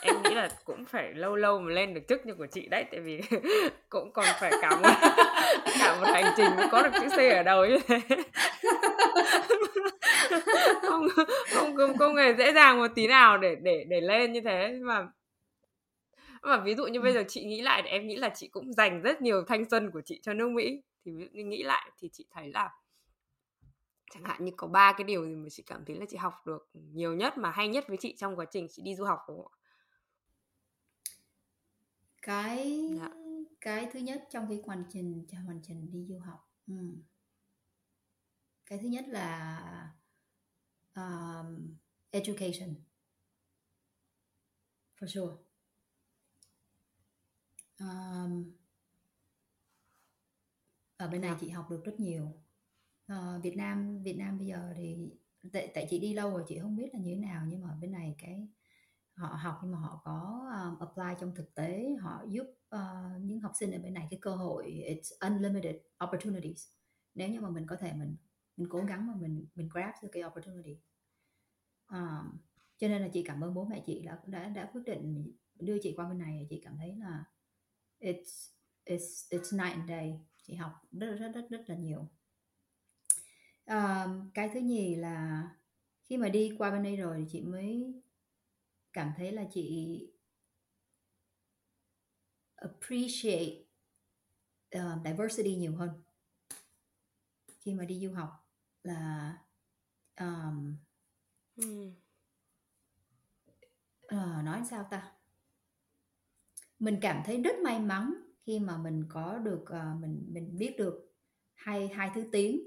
[0.01, 2.85] em nghĩ là cũng phải lâu lâu mà lên được chức như của chị đấy
[2.91, 3.21] tại vì
[3.89, 4.89] cũng còn phải cả một
[5.79, 7.99] cả một hành trình mới có được chữ C ở đầu như thế.
[10.81, 11.07] Không
[11.53, 14.71] không không không hề dễ dàng một tí nào để để để lên như thế
[14.81, 15.07] mà
[16.41, 18.73] mà ví dụ như bây giờ chị nghĩ lại thì em nghĩ là chị cũng
[18.73, 21.63] dành rất nhiều thanh xuân của chị cho nước Mỹ thì ví dụ như nghĩ
[21.63, 22.69] lại thì chị thấy là
[24.11, 26.33] chẳng hạn như có ba cái điều gì mà chị cảm thấy là chị học
[26.45, 29.19] được nhiều nhất mà hay nhất với chị trong quá trình chị đi du học
[29.27, 29.59] đúng không ạ?
[32.21, 33.09] cái dạ.
[33.61, 36.73] cái thứ nhất trong cái hoàn trình hoàn trình đi du học ừ.
[38.65, 39.59] cái thứ nhất là
[40.95, 41.75] um,
[42.11, 42.75] education
[44.99, 45.48] for sure
[47.79, 48.51] um,
[50.97, 51.37] ở bên này dạ.
[51.41, 52.43] chị học được rất nhiều.
[53.13, 55.11] Uh, Việt Nam Việt Nam bây giờ thì
[55.53, 57.77] tại, tại chị đi lâu rồi chị không biết là như thế nào nhưng mà
[57.81, 58.47] bên này cái
[59.13, 63.39] họ học nhưng mà họ có um, apply trong thực tế họ giúp uh, những
[63.39, 66.67] học sinh ở bên này cái cơ hội it's unlimited opportunities.
[67.15, 68.15] Nếu như mà mình có thể mình
[68.57, 70.77] mình cố gắng mà mình mình grab được cái opportunity.
[71.91, 72.37] Um,
[72.77, 75.77] cho nên là chị cảm ơn bố mẹ chị đã đã đã quyết định đưa
[75.81, 76.47] chị qua bên này.
[76.49, 77.23] Chị cảm thấy là
[77.99, 78.49] it's
[78.85, 80.19] it's it's night and day.
[80.43, 82.07] Chị học rất rất rất rất là nhiều.
[83.65, 85.49] Um, cái thứ nhì là
[86.03, 88.01] khi mà đi qua bên đây rồi thì chị mới
[88.93, 89.99] cảm thấy là chị
[92.55, 93.63] appreciate
[94.77, 96.03] uh, diversity nhiều hơn.
[97.59, 98.49] Khi mà đi du học
[98.83, 99.37] là
[100.19, 100.77] um,
[101.55, 101.91] mm.
[104.05, 105.18] uh, nói sao ta
[106.79, 108.13] mình cảm thấy rất may mắn
[108.45, 111.13] khi mà mình có được uh, mình mình biết được
[111.55, 112.61] hai hai thứ tiếng.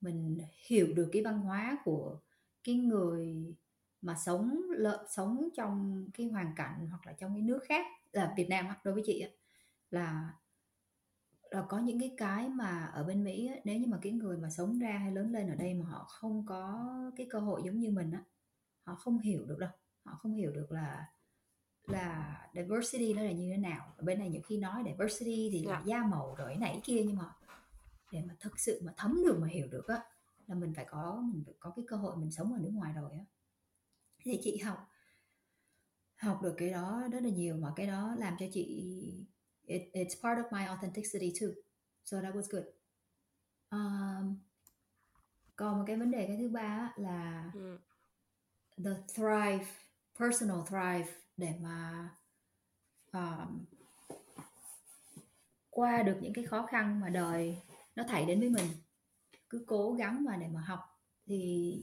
[0.00, 2.20] Mình hiểu được cái văn hóa của
[2.64, 3.54] cái người
[4.00, 8.34] mà sống lợ, sống trong cái hoàn cảnh hoặc là trong cái nước khác là
[8.36, 9.24] Việt Nam đối với chị
[9.90, 10.32] là
[11.50, 14.50] là có những cái cái mà ở bên Mỹ nếu như mà cái người mà
[14.50, 17.78] sống ra hay lớn lên ở đây mà họ không có cái cơ hội giống
[17.78, 18.24] như mình á
[18.82, 19.70] họ không hiểu được đâu.
[20.04, 21.06] Họ không hiểu được là
[21.86, 23.94] là diversity nó là như thế nào?
[23.96, 25.98] Ở bên này nhiều khi nói diversity thì là dạ.
[25.98, 27.24] da màu rồi này kia nhưng mà
[28.12, 30.02] để mà thực sự mà thấm được mà hiểu được á
[30.46, 32.92] là mình phải có mình phải có cái cơ hội mình sống ở nước ngoài
[32.92, 33.24] rồi á.
[34.22, 34.88] Thì chị học
[36.16, 38.84] học được cái đó rất là nhiều mà cái đó làm cho chị
[39.62, 41.48] it, it's part of my authenticity too.
[42.04, 42.64] So that was good.
[43.70, 44.36] Um,
[45.56, 47.78] còn một cái vấn đề cái thứ ba là ừ.
[48.84, 49.66] the thrive
[50.18, 52.08] personal thrive để mà
[53.16, 53.48] uh,
[55.70, 57.62] qua được những cái khó khăn mà đời
[57.96, 58.66] nó thảy đến với mình.
[59.50, 60.80] Cứ cố gắng mà để mà học.
[61.26, 61.74] Thì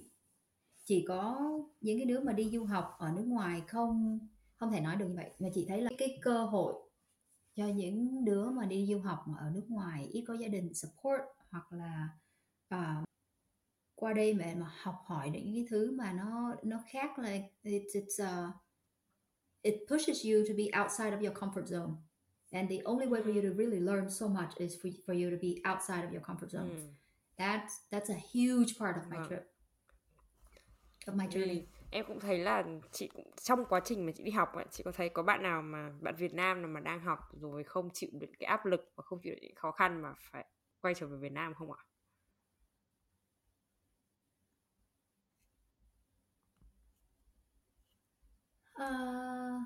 [0.85, 4.19] chỉ có những cái đứa mà đi du học ở nước ngoài không
[4.55, 5.31] không thể nói được như vậy.
[5.39, 6.73] Mà chị thấy là cái cơ hội
[7.55, 10.73] cho những đứa mà đi du học mà ở nước ngoài ít có gia đình
[10.73, 12.09] support hoặc là
[12.75, 13.05] uh,
[13.95, 17.29] qua đây mà mà học hỏi những cái thứ mà nó nó khác là
[17.63, 18.55] it's, it's uh,
[19.63, 21.97] it pushes you to be outside of your comfort zone
[22.53, 25.29] and the only way for you to really learn so much is for, for you
[25.29, 26.87] to be outside of your comfort zone mm.
[27.37, 29.27] that's that's a huge part of my vâng.
[29.29, 29.43] trip
[31.07, 34.31] of my journey em cũng thấy là chị cũng trong quá trình mà chị đi
[34.31, 37.19] học chị có thấy có bạn nào mà bạn Việt Nam nào mà đang học
[37.41, 40.13] rồi không chịu được cái áp lực và không chịu được những khó khăn mà
[40.19, 40.45] phải
[40.81, 41.83] quay trở về Việt Nam không ạ?
[48.83, 49.61] Uh,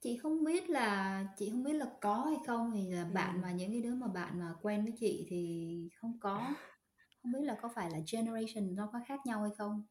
[0.00, 3.40] chị không biết là chị không biết là có hay không thì là bạn ừ.
[3.42, 6.54] mà những cái đứa mà bạn mà quen với chị thì không có
[7.22, 9.84] không biết là có phải là generation nó có khác nhau hay không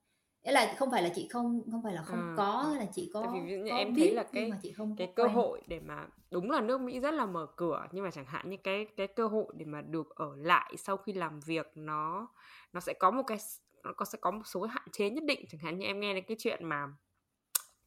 [0.43, 3.11] Nghĩa là không phải là chị không không phải là không à, có là chị
[3.13, 5.33] có, Tại vì có em biết, thấy là cái mà chị không cái cơ quen.
[5.33, 8.49] hội để mà đúng là nước Mỹ rất là mở cửa nhưng mà chẳng hạn
[8.49, 12.27] như cái cái cơ hội để mà được ở lại sau khi làm việc nó
[12.73, 13.37] nó sẽ có một cái
[13.83, 15.45] nó có sẽ có một số hạn chế nhất định.
[15.49, 16.87] Chẳng hạn như em nghe đến cái chuyện mà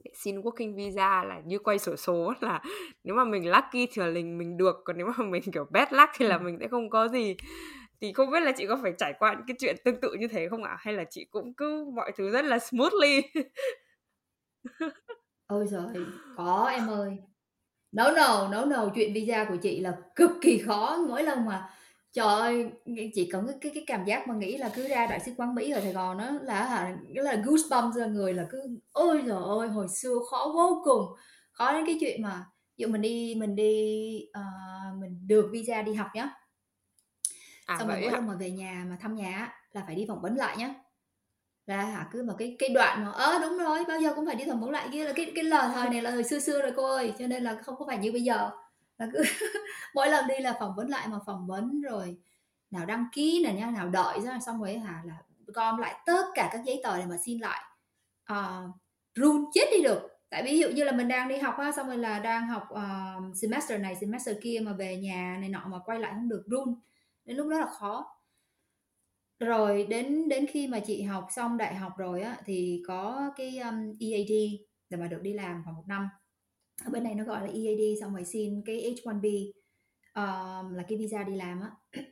[0.05, 2.63] để xin working visa là như quay sổ số là
[3.05, 5.89] nếu mà mình lucky thì là mình mình được còn nếu mà mình kiểu bad
[5.93, 6.43] luck thì là ừ.
[6.43, 7.37] mình sẽ không có gì.
[8.01, 10.29] Thì không biết là chị có phải trải qua những cái chuyện tương tự như
[10.29, 10.77] thế không ạ?
[10.79, 13.23] Hay là chị cũng cứ mọi thứ rất là smoothly?
[15.47, 16.07] Ôi rồi
[16.37, 17.17] có em ơi.
[17.93, 20.97] No no no no chuyện visa của chị là cực kỳ khó.
[21.09, 21.71] Mỗi lần mà
[22.13, 22.67] trời ơi
[23.15, 25.55] chị có cái cái, cái cảm giác mà nghĩ là cứ ra đại sứ quán
[25.55, 29.23] mỹ ở sài gòn đó là hả cái là goosebumps ra người là cứ ôi
[29.27, 31.03] trời ơi hồi xưa khó vô cùng.
[31.53, 32.45] Khó đến cái chuyện mà
[32.77, 36.31] ví dụ mình đi mình đi uh, mình được visa đi học nhá.
[37.67, 40.23] À, xong rồi mỗi lần mà về nhà mà thăm nhà là phải đi phỏng
[40.23, 40.75] vấn lại nhá.
[41.67, 44.35] Là hả cứ mà cái cái đoạn mà ơ đúng rồi bao giờ cũng phải
[44.35, 44.89] đi thẩm vấn lại.
[44.93, 47.27] Kia là cái cái lời thời này là thời xưa xưa rồi cô ơi cho
[47.27, 48.51] nên là không có phải như bây giờ
[49.03, 49.23] là cứ
[49.95, 52.17] mỗi lần đi là phỏng vấn lại mà phỏng vấn rồi
[52.71, 56.23] nào đăng ký này nha nào đợi ra xong rồi hả là gom lại tất
[56.35, 57.65] cả các giấy tờ để mà xin lại.
[58.33, 58.71] Uh,
[59.15, 60.09] run chết đi được.
[60.31, 62.69] Tại ví dụ như là mình đang đi học á xong rồi là đang học
[62.73, 66.45] uh, semester này semester kia mà về nhà này nọ mà quay lại không được
[66.47, 66.75] run.
[67.25, 68.19] Đến lúc đó là khó.
[69.41, 73.59] Rồi đến đến khi mà chị học xong đại học rồi á thì có cái
[73.59, 74.31] um, EAD
[74.89, 76.09] để mà được đi làm khoảng một năm
[76.85, 79.53] ở bên này nó gọi là EAD xong rồi xin cái H1B
[80.15, 81.71] um, là cái visa đi làm á.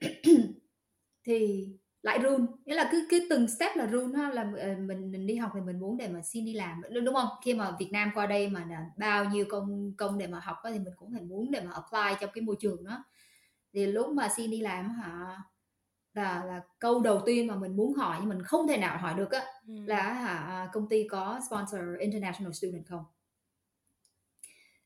[1.24, 1.68] Thì
[2.02, 5.26] lại run nghĩa là cứ cứ từng step là run ha là ờ, mình mình
[5.26, 7.28] đi học thì mình muốn để mà xin đi làm đúng không?
[7.44, 10.56] Khi mà Việt Nam qua đây mà là bao nhiêu công công để mà học
[10.64, 13.04] thì mình cũng phải muốn để mà apply trong cái môi trường đó.
[13.72, 15.36] Thì lúc mà xin đi làm hả
[16.14, 19.14] là là câu đầu tiên mà mình muốn hỏi nhưng mình không thể nào hỏi
[19.14, 19.74] được á ừ.
[19.86, 23.04] là hả công ty có sponsor international student không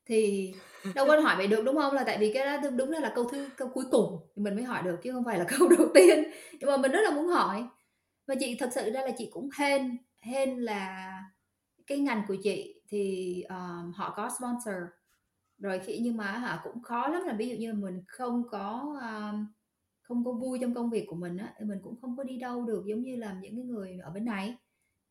[0.05, 0.53] thì
[0.95, 1.93] đâu có hỏi vậy được đúng không?
[1.93, 4.55] Là tại vì cái đó đúng là là câu thứ câu cuối cùng thì mình
[4.55, 6.23] mới hỏi được chứ không phải là câu đầu tiên.
[6.59, 7.67] Nhưng mà mình rất là muốn hỏi.
[8.27, 11.11] Và chị thật sự ra là chị cũng hên hên là
[11.87, 14.83] cái ngành của chị thì um, họ có sponsor.
[15.57, 18.97] Rồi khi nhưng mà họ cũng khó lắm là ví dụ như mình không có
[19.01, 19.47] um,
[20.01, 22.37] không có vui trong công việc của mình á thì mình cũng không có đi
[22.37, 24.55] đâu được giống như là những cái người ở bên này.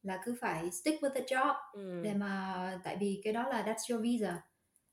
[0.02, 2.00] Là cứ phải stick with the job ừ.
[2.04, 4.42] để mà tại vì cái đó là that's your visa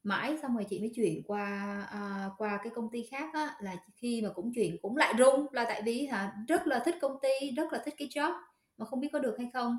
[0.04, 3.76] mãi xong rồi chị mới chuyển qua uh, qua cái công ty khác á là
[3.96, 7.18] khi mà cũng chuyển cũng lại rung là tại vì hả rất là thích công
[7.22, 8.34] ty rất là thích cái job
[8.78, 9.78] mà không biết có được hay không.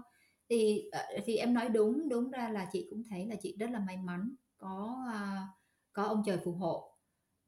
[0.49, 3.70] Thì uh, thì em nói đúng đúng ra là chị cũng thấy là chị rất
[3.70, 5.49] là may mắn có uh,
[5.93, 6.89] có ông trời phù hộ.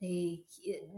[0.01, 0.45] Thì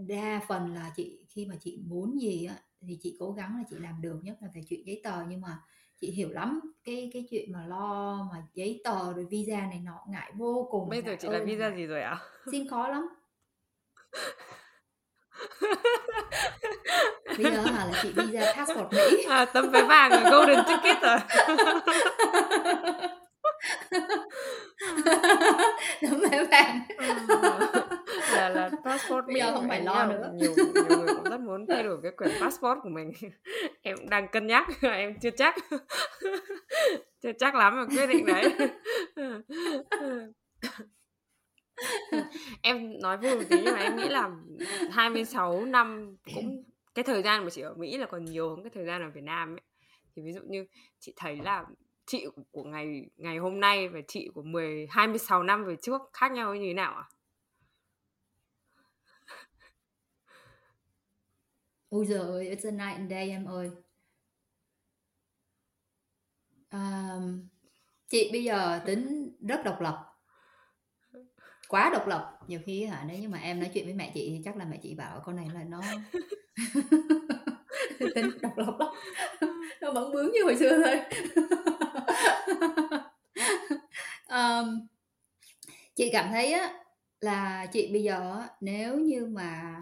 [0.07, 3.65] đa phần là chị khi mà chị muốn gì á thì chị cố gắng là
[3.71, 5.63] chị làm được nhất là về chuyện giấy tờ nhưng mà
[6.01, 10.01] chị hiểu lắm cái cái chuyện mà lo mà giấy tờ rồi visa này nọ
[10.09, 12.19] ngại vô cùng bây giờ chị làm visa gì rồi ạ?
[12.53, 13.09] Xin khó lắm.
[17.39, 19.25] Bây giờ hả là chị visa passport mỹ.
[19.29, 21.19] À, tấm vé vàng rồi golden ticket rồi.
[26.03, 26.81] Tấm vé vàng
[28.37, 31.67] là là passport bây giờ không phải lo nữa nhiều, nhiều người cũng rất muốn
[31.69, 33.13] thay đổi cái quyển passport của mình
[33.83, 35.55] em đang cân nhắc em chưa chắc
[37.23, 38.45] chưa chắc lắm mà quyết định đấy
[42.63, 44.31] em nói vui một tí nhưng mà em nghĩ là
[44.91, 46.65] 26 năm cũng
[46.95, 49.11] cái thời gian mà chị ở Mỹ là còn nhiều hơn cái thời gian ở
[49.11, 49.61] Việt Nam ấy.
[50.17, 50.67] Thì ví dụ như
[50.99, 51.65] chị thấy là
[52.07, 56.33] chị của ngày ngày hôm nay và chị của 10 26 năm về trước khác
[56.33, 57.03] nhau như thế nào ạ?
[57.03, 57.16] À?
[61.97, 63.71] Ôi giời ơi, it's a night and day em ơi.
[66.71, 67.49] Um,
[68.09, 70.05] chị bây giờ tính rất độc lập.
[71.69, 72.39] Quá độc lập.
[72.47, 74.65] Nhiều khi hả nếu như mà em nói chuyện với mẹ chị thì chắc là
[74.65, 75.81] mẹ chị bảo con này là nó
[78.15, 78.89] tính độc lập lắm.
[79.81, 81.01] Nó vẫn bướng như hồi xưa thôi.
[84.29, 84.87] um,
[85.95, 86.79] chị cảm thấy á
[87.21, 89.77] là chị bây giờ nếu như mà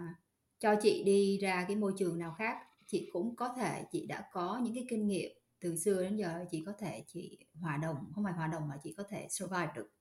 [0.59, 2.57] cho chị đi ra cái môi trường nào khác.
[2.85, 6.45] Chị cũng có thể chị đã có những cái kinh nghiệm từ xưa đến giờ
[6.51, 9.71] chị có thể chị hòa đồng không phải hòa đồng mà chị có thể survive
[9.75, 9.91] được.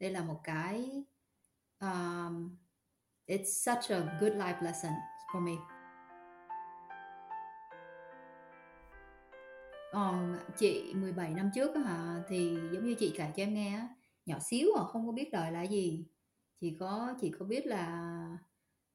[0.00, 1.04] Đây là một cái
[1.80, 2.56] um,
[3.26, 4.92] it's such a good life lesson
[5.32, 5.52] for me.
[9.92, 13.88] Còn chị 17 năm trước hả thì giống như chị kể cho em nghe
[14.26, 16.06] nhỏ xíu à không có biết đời là gì.
[16.60, 18.38] Chỉ có chỉ có biết là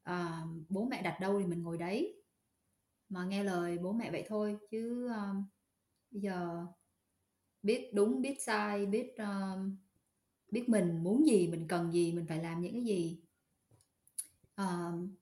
[0.07, 2.23] à, bố mẹ đặt đâu thì mình ngồi đấy.
[3.09, 5.45] Mà nghe lời bố mẹ vậy thôi chứ um,
[6.11, 6.65] bây giờ
[7.63, 9.77] biết đúng biết sai biết um,
[10.51, 13.19] biết mình muốn gì mình cần gì mình phải làm những cái gì.
[14.57, 15.15] Um,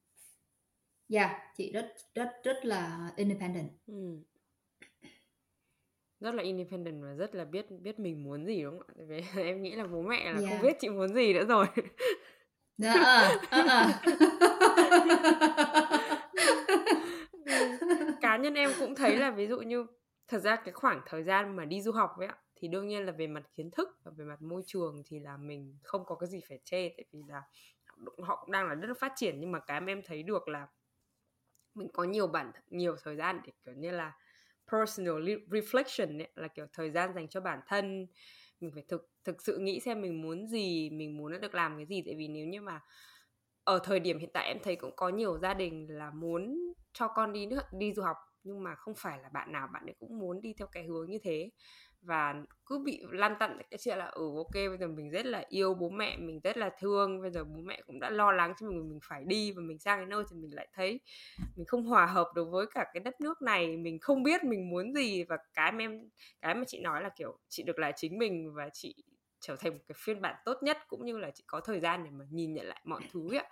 [1.10, 3.70] yeah chị rất rất rất là independent.
[3.88, 4.18] Ừ.
[6.20, 9.18] rất là independent và rất là biết biết mình muốn gì đúng không ạ?
[9.36, 10.50] Em nghĩ là bố mẹ là yeah.
[10.50, 11.66] không biết chị muốn gì nữa rồi
[12.78, 13.88] Dạ, ờ, ờ, ờ.
[18.22, 19.86] cá nhân em cũng thấy là ví dụ như
[20.28, 23.06] thật ra cái khoảng thời gian mà đi du học ấy ạ thì đương nhiên
[23.06, 26.16] là về mặt kiến thức và về mặt môi trường thì là mình không có
[26.16, 27.42] cái gì phải chê tại vì là
[28.24, 29.40] họ cũng đang là rất phát triển.
[29.40, 30.68] Nhưng mà cái mà em thấy được là
[31.76, 34.12] mình có nhiều bản nhiều thời gian để kiểu như là
[34.72, 35.16] personal
[35.50, 38.08] reflection ấy, là kiểu thời gian dành cho bản thân
[38.60, 41.86] mình phải thực thực sự nghĩ xem mình muốn gì, mình muốn được làm cái
[41.86, 42.02] gì.
[42.06, 42.82] Tại vì nếu như mà
[43.64, 46.58] ở thời điểm hiện tại em thấy cũng có nhiều gia đình là muốn
[46.94, 48.18] cho con đi nước đi du học.
[48.44, 51.10] Nhưng mà không phải là bạn nào bạn ấy cũng muốn đi theo cái hướng
[51.10, 51.50] như thế
[52.06, 52.36] và
[52.66, 55.74] cứ bị lan tận cái chuyện là ừ ok, bây giờ mình rất là yêu
[55.74, 58.68] bố mẹ, mình rất là thương, bây giờ bố mẹ cũng đã lo lắng cho
[58.68, 61.00] mình mình phải đi và mình sang cái nơi thì mình lại thấy
[61.56, 64.70] mình không hòa hợp được với cả cái đất nước này, mình không biết mình
[64.70, 66.10] muốn gì và cái mà em,
[66.42, 68.96] cái mà chị nói là, kiểu, chị được là chính mình và chị
[69.40, 72.04] trở thành một cái phiên bản tốt nhất cũng như là chị có thời gian
[72.04, 73.46] để mà nhìn nhận lại mọi thứ ạ.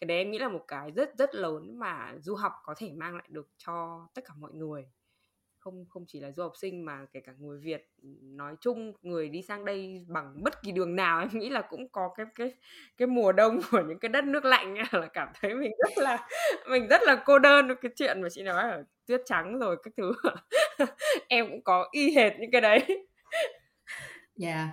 [0.00, 2.92] Cái đấy em nghĩ là một cái rất rất lớn mà du học có thể
[2.96, 4.86] mang lại được cho tất cả mọi người
[5.64, 7.90] không không chỉ là du học sinh mà kể cả người Việt,
[8.22, 11.88] nói chung người đi sang đây bằng bất kỳ đường nào, em nghĩ là cũng
[11.88, 12.54] có cái cái
[12.96, 16.28] cái mùa đông của những cái đất nước lạnh, là cảm thấy mình rất là,
[16.70, 17.68] mình rất là cô đơn.
[17.82, 20.12] Cái chuyện mà chị nói là tuyết trắng rồi các thứ,
[21.28, 23.06] em cũng có y hệt những cái đấy.
[24.36, 24.68] Dạ yeah.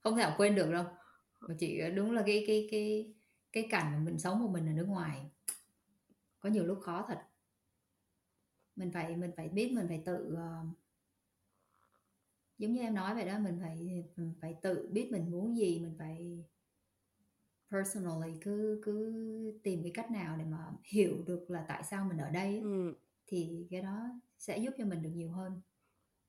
[0.00, 0.84] không thể nào quên được đâu.
[1.40, 3.14] Mà chị ờ, đúng là cái cái cái
[3.52, 5.20] cái cảnh mà mình sống một mình ở nước ngoài,
[6.40, 7.18] có nhiều lúc khó thật
[8.76, 10.76] mình phải mình phải biết mình phải tự uh,
[12.58, 15.80] giống như em nói vậy đó mình phải mình phải tự biết mình muốn gì
[15.80, 16.44] mình phải
[17.70, 19.12] personally cứ cứ
[19.62, 22.94] tìm cái cách nào để mà hiểu được là tại sao mình ở đây ừ.
[23.26, 23.98] thì cái đó
[24.38, 25.60] sẽ giúp cho mình được nhiều hơn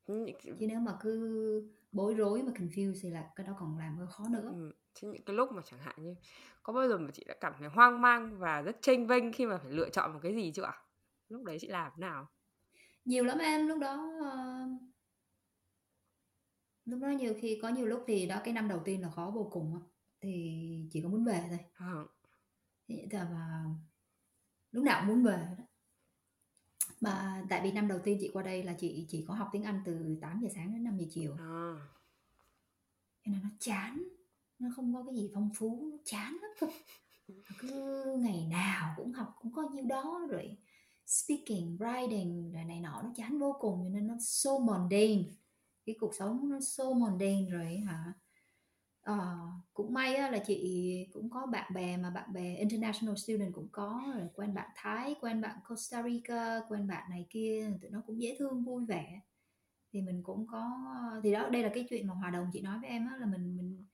[0.06, 3.98] ừ, chứ nếu mà cứ bối rối mà confuse thì là cái đó còn làm
[3.98, 4.72] hơi khó nữa ừ.
[4.96, 6.16] Chứ những cái lúc mà chẳng hạn như
[6.64, 9.46] có bao giờ mà chị đã cảm thấy hoang mang và rất tranh vênh khi
[9.46, 10.78] mà phải lựa chọn một cái gì chưa ạ?
[11.30, 12.28] Lúc đấy chị làm thế nào?
[13.06, 14.82] Nhiều lắm em lúc đó uh,
[16.86, 19.32] lúc đó nhiều khi có nhiều lúc thì đó cái năm đầu tiên là khó
[19.36, 19.80] vô cùng
[20.22, 22.06] thì chỉ có muốn về thôi.
[22.88, 23.66] Thì mà
[24.72, 25.64] lúc nào cũng muốn về đó.
[27.02, 29.64] Mà tại vì năm đầu tiên chị qua đây là chị chỉ có học tiếng
[29.64, 31.36] Anh từ 8 giờ sáng đến 5 giờ chiều.
[31.40, 31.74] À.
[33.26, 34.04] cho nên nó chán
[34.60, 36.72] nó không có cái gì phong phú nó chán lắm
[37.60, 40.58] cứ ngày nào cũng học cũng có nhiêu đó rồi
[41.06, 45.24] speaking writing rồi này nọ nó chán vô cùng cho nên nó so mundane.
[45.86, 48.14] Cái cuộc sống nó so mundane rồi hả?
[49.02, 49.38] À,
[49.74, 53.68] cũng may á, là chị cũng có bạn bè mà bạn bè international student cũng
[53.72, 58.02] có rồi quen bạn Thái quen bạn Costa Rica quen bạn này kia tụi nó
[58.08, 59.22] cũng dễ thương vui vẻ.
[59.94, 60.72] Thì mình cũng có
[61.24, 63.26] thì đó đây là cái chuyện mà hòa đồng chị nói với em á là
[63.26, 63.86] mình mình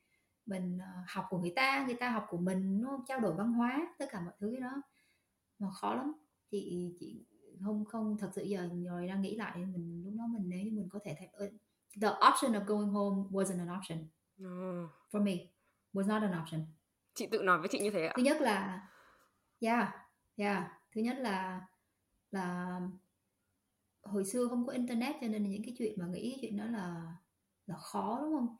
[0.45, 3.53] mình ờ, học của người ta người ta học của mình nó trao đổi văn
[3.53, 4.81] hóa tất cả mọi thứ đó.
[5.59, 6.13] Mà khó lắm
[6.51, 7.25] chị chị
[7.63, 10.71] không không thật sự giờ rồi đang nghĩ lại mình lúc đó mình nếu như
[10.71, 11.29] mình có thể thay
[12.01, 14.07] the option of going home wasn't an option.
[14.43, 14.89] Oh.
[15.11, 15.33] for me
[15.93, 16.61] was not an option.
[17.13, 18.13] Chị tự nói với chị như thế ạ.
[18.17, 18.87] Thứ nhất là
[19.59, 19.89] yeah
[20.35, 20.71] yeah.
[20.95, 21.67] Thứ nhất là
[22.31, 22.79] là
[24.03, 27.13] hồi xưa không có internet cho nên những cái chuyện mà nghĩ chuyện đó là
[27.67, 28.55] là khó đúng không?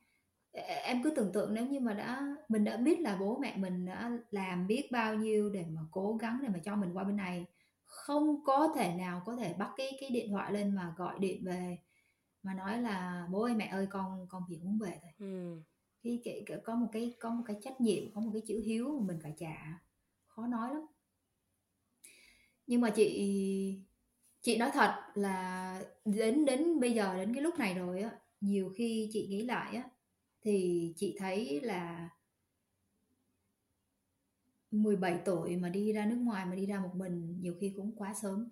[0.84, 3.86] Em cứ tưởng tượng nếu như mà đã mình đã biết là bố mẹ mình
[3.86, 7.16] đã làm biết bao nhiêu để mà cố gắng để mà cho mình qua bên
[7.16, 7.46] này
[7.92, 11.44] không có thể nào có thể bắt cái cái điện thoại lên mà gọi điện
[11.46, 11.78] về
[12.44, 15.62] mà nói là bố ơi mẹ ơi con con chỉ muốn về thôi ừ.
[16.04, 18.62] cái, cái, cái có một cái có một cái trách nhiệm có một cái chữ
[18.66, 19.80] hiếu mà mình phải trả
[20.28, 20.86] khó nói lắm
[22.68, 23.82] nhưng mà chị
[24.42, 28.12] chị nói thật là đến đến bây giờ đến cái lúc này rồi á
[28.42, 29.90] nhiều khi chị nghĩ lại á
[30.42, 32.10] thì chị thấy là
[34.72, 37.96] 17 tuổi mà đi ra nước ngoài mà đi ra một mình nhiều khi cũng
[37.96, 38.50] quá sớm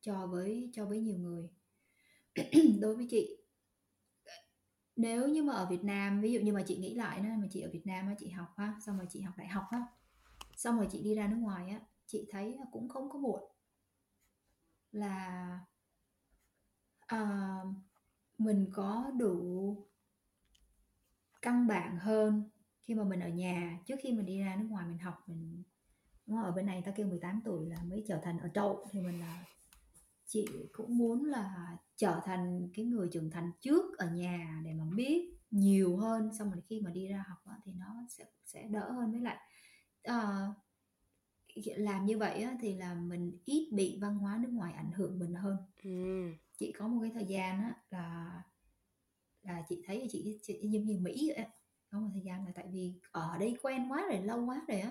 [0.00, 1.48] cho với cho với nhiều người.
[2.80, 3.44] Đối với chị
[4.96, 7.46] nếu như mà ở Việt Nam ví dụ như mà chị nghĩ lại đó mà
[7.50, 9.86] chị ở Việt Nam á chị học ha xong rồi chị học đại học á
[10.56, 13.40] xong rồi chị đi ra nước ngoài á chị thấy cũng không có muộn
[14.92, 15.60] là
[17.14, 17.66] uh,
[18.38, 19.76] mình có đủ
[21.42, 22.50] căn bản hơn
[22.84, 25.62] khi mà mình ở nhà trước khi mình đi ra nước ngoài mình học mình
[26.26, 26.44] đúng không?
[26.44, 29.20] ở bên này ta kêu 18 tuổi là mới trở thành ở trậu thì mình
[29.20, 29.44] là
[30.26, 34.84] chị cũng muốn là trở thành cái người trưởng thành trước ở nhà để mà
[34.96, 38.92] biết nhiều hơn xong rồi khi mà đi ra học thì nó sẽ sẽ đỡ
[38.92, 39.36] hơn với lại
[40.10, 40.56] uh,
[41.76, 45.18] làm như vậy á, thì là mình ít bị văn hóa nước ngoài ảnh hưởng
[45.18, 46.30] mình hơn ừ.
[46.58, 48.42] chị có một cái thời gian á, là
[49.42, 51.46] là chị thấy chị, chị giống như mỹ vậy
[51.94, 54.80] có một thời gian là tại vì ở đây quen quá rồi lâu quá rồi
[54.80, 54.90] á.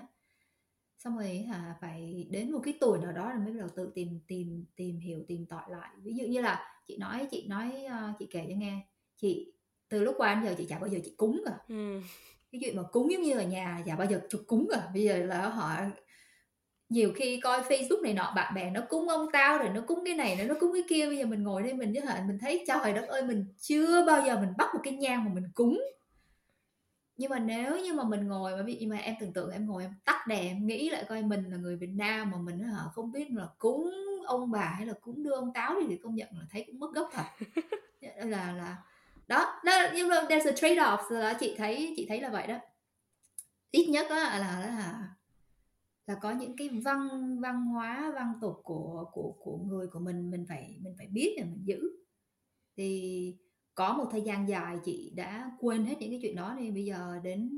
[0.98, 3.92] Xong rồi hả phải đến một cái tuổi nào đó là mới bắt đầu tự
[3.94, 5.90] tìm tìm tìm hiểu tìm tòi lại.
[6.02, 8.86] Ví dụ như là chị nói chị nói uh, chị kể cho nghe
[9.16, 9.52] chị
[9.88, 11.58] từ lúc qua đến giờ chị chả bao giờ chị cúng cả.
[11.68, 12.00] Ừ.
[12.52, 14.90] cái chuyện mà cúng giống như ở nhà chả bao giờ chụp cúng cả.
[14.94, 15.76] Bây giờ là họ
[16.88, 20.02] nhiều khi coi facebook này nọ bạn bè nó cúng ông tao rồi nó cúng
[20.04, 22.38] cái này nó cúng cái kia bây giờ mình ngồi đây mình với hả mình
[22.38, 25.44] thấy trời đất ơi mình chưa bao giờ mình bắt một cái nhang mà mình
[25.54, 25.80] cúng
[27.16, 29.82] nhưng mà nếu như mà mình ngồi mà ví mà em tưởng tượng em ngồi
[29.82, 32.82] em tắt đèn em nghĩ lại coi mình là người Việt Nam mà mình hả
[32.94, 33.90] không biết là cúng
[34.26, 36.94] ông bà hay là cúng đưa ông táo thì công nhận là thấy cũng mất
[36.94, 37.46] gốc thật.
[38.00, 38.76] Dạ, là là
[39.28, 42.46] đó, đó nhưng mà there's a trade off là chị thấy chị thấy là vậy
[42.46, 42.58] đó.
[43.70, 45.08] Ít nhất á, là là
[46.06, 47.08] là có những cái văn
[47.40, 51.34] văn hóa văn tục của của của người của mình mình phải mình phải biết
[51.36, 51.90] để mình giữ.
[52.76, 53.36] Thì
[53.74, 56.84] có một thời gian dài chị đã quên hết những cái chuyện đó nên bây
[56.84, 57.50] giờ đến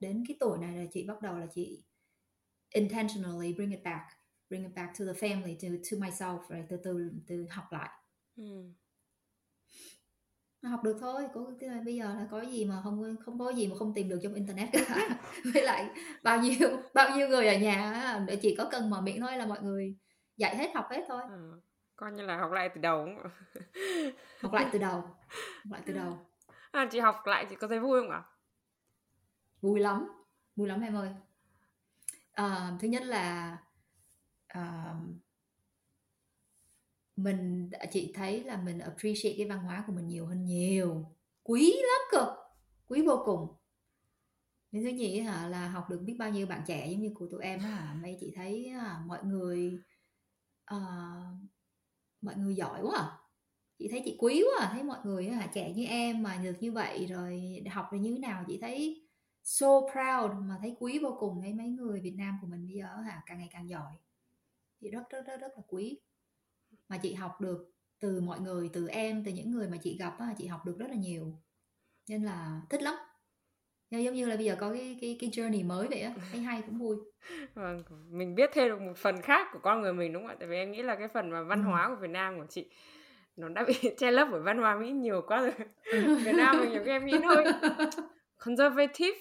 [0.00, 1.84] đến cái tuổi này là chị bắt đầu là chị
[2.74, 4.02] intentionally bring it back
[4.50, 7.90] bring it back to the family to to myself rồi từ từ từ học lại.
[8.36, 8.72] Ừ.
[10.62, 11.50] học được thôi có
[11.84, 14.34] bây giờ là có gì mà không không có gì mà không tìm được trong
[14.34, 15.20] internet cả.
[15.54, 15.88] Với lại
[16.22, 19.62] bao nhiêu bao nhiêu người ở nhà chỉ có cần mở miệng thôi là mọi
[19.62, 19.96] người
[20.36, 21.22] dạy hết học hết thôi.
[21.30, 21.60] Ừ
[22.02, 23.08] coi như là học lại từ đầu
[24.40, 25.00] học lại từ đầu.
[25.64, 26.18] Học lại từ đầu.
[26.70, 28.22] À, chị học lại chị có thấy vui không ạ?
[29.60, 30.08] Vui lắm.
[30.56, 31.10] Vui lắm em ơi.
[32.32, 33.56] À, thứ nhất là
[34.46, 34.94] à,
[37.16, 41.06] mình chị thấy là mình appreciate cái văn hóa của mình nhiều hơn nhiều.
[41.42, 42.36] Quý lắm cơ.
[42.86, 43.56] Quý vô cùng.
[44.72, 47.26] Nên thứ nhì hả là học được biết bao nhiêu bạn trẻ giống như của
[47.30, 49.78] tụi em á mấy chị thấy à, mọi người
[50.74, 50.78] uh,
[52.22, 53.18] mọi người giỏi quá à.
[53.78, 54.70] chị thấy chị quý quá à.
[54.72, 58.12] thấy mọi người à, trẻ như em mà được như vậy rồi học được như
[58.12, 59.02] thế nào chị thấy
[59.42, 62.76] so proud mà thấy quý vô cùng thấy mấy người Việt Nam của mình bây
[62.76, 63.92] giờ hả càng ngày càng giỏi
[64.80, 65.98] chị rất rất rất rất là quý
[66.88, 70.18] mà chị học được từ mọi người từ em từ những người mà chị gặp
[70.18, 71.38] á, chị học được rất là nhiều
[72.08, 72.94] nên là thích lắm
[73.98, 76.62] giống như là bây giờ có cái cái cái journey mới vậy á thấy hay
[76.66, 76.96] cũng vui.
[77.54, 80.36] Vâng mình biết thêm được một phần khác của con người mình đúng không ạ?
[80.38, 81.68] Tại vì em nghĩ là cái phần mà văn ừ.
[81.68, 82.70] hóa của Việt Nam của chị
[83.36, 85.52] nó đã bị che lấp bởi văn hóa Mỹ nhiều quá rồi.
[86.24, 87.44] Việt Nam mình nhiều khi em nghĩ thôi
[88.38, 89.18] conservative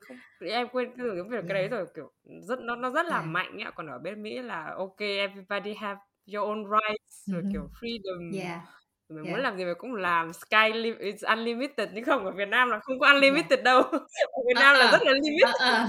[0.00, 2.12] không, em quên cái cái việc cái đấy rồi kiểu
[2.48, 3.28] rất nó nó rất là yeah.
[3.28, 3.70] mạnh nhá.
[3.70, 6.00] Còn ở bên Mỹ là ok everybody have
[6.34, 8.40] your own rights rồi kiểu freedom.
[8.40, 8.60] Yeah
[9.08, 9.30] mình yeah.
[9.30, 10.32] muốn làm gì mình cũng làm.
[10.32, 13.64] Sky is unlimited nhưng không ở Việt Nam là không có unlimited yeah.
[13.64, 13.82] đâu.
[13.82, 14.78] Ở Việt Nam uh-uh.
[14.78, 15.86] là rất là limit uh-uh.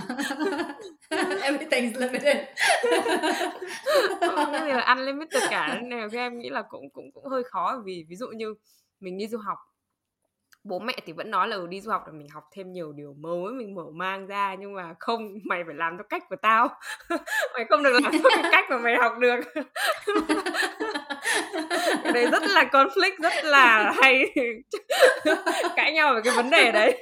[1.41, 2.38] everything's limited.
[4.36, 5.80] Không cái gì là unlimited cả.
[5.84, 7.82] Nên là em nghĩ là cũng cũng cũng hơi khó.
[7.86, 8.53] Vì ví dụ như
[8.99, 9.57] mình đi du học
[10.66, 12.93] bố mẹ thì vẫn nói là ừ, đi du học là mình học thêm nhiều
[12.93, 14.55] điều mới mình mở mang ra.
[14.59, 16.70] Nhưng mà không mày phải làm theo cách của tao.
[17.53, 19.39] Mày không được làm theo cái cách mà mày học được
[22.04, 24.26] cái đấy rất là conflict, rất là hay.
[25.76, 27.02] Cãi nhau về cái vấn đề đấy.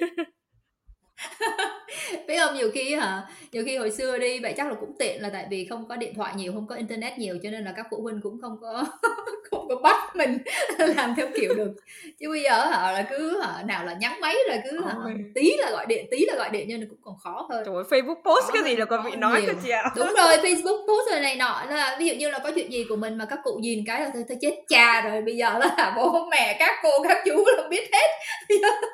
[2.28, 5.22] biết không nhiều khi hả nhiều khi hồi xưa đi vậy chắc là cũng tiện
[5.22, 7.74] là tại vì không có điện thoại nhiều không có internet nhiều cho nên là
[7.76, 8.86] các phụ huynh cũng không có
[9.52, 10.38] không có bắt mình
[10.96, 11.72] làm theo kiểu được.
[12.20, 14.94] Chứ bây giờ hả là cứ hả nào là nhắn máy rồi cứ hả,
[15.36, 17.64] tí là gọi điện tí là gọi điện cho nên cũng còn khó hơn.
[17.66, 19.92] Trời ơi facebook post khó cái gì là còn bị nói cơ chị ạ?
[19.96, 22.86] Đúng rồi facebook post rồi này nọ là ví dụ như là có chuyện gì
[22.90, 25.58] của mình mà các cụ nhìn cái là thôi, thôi chết cha rồi bây giờ
[25.60, 28.08] là bố mẹ các cô các chú là biết hết.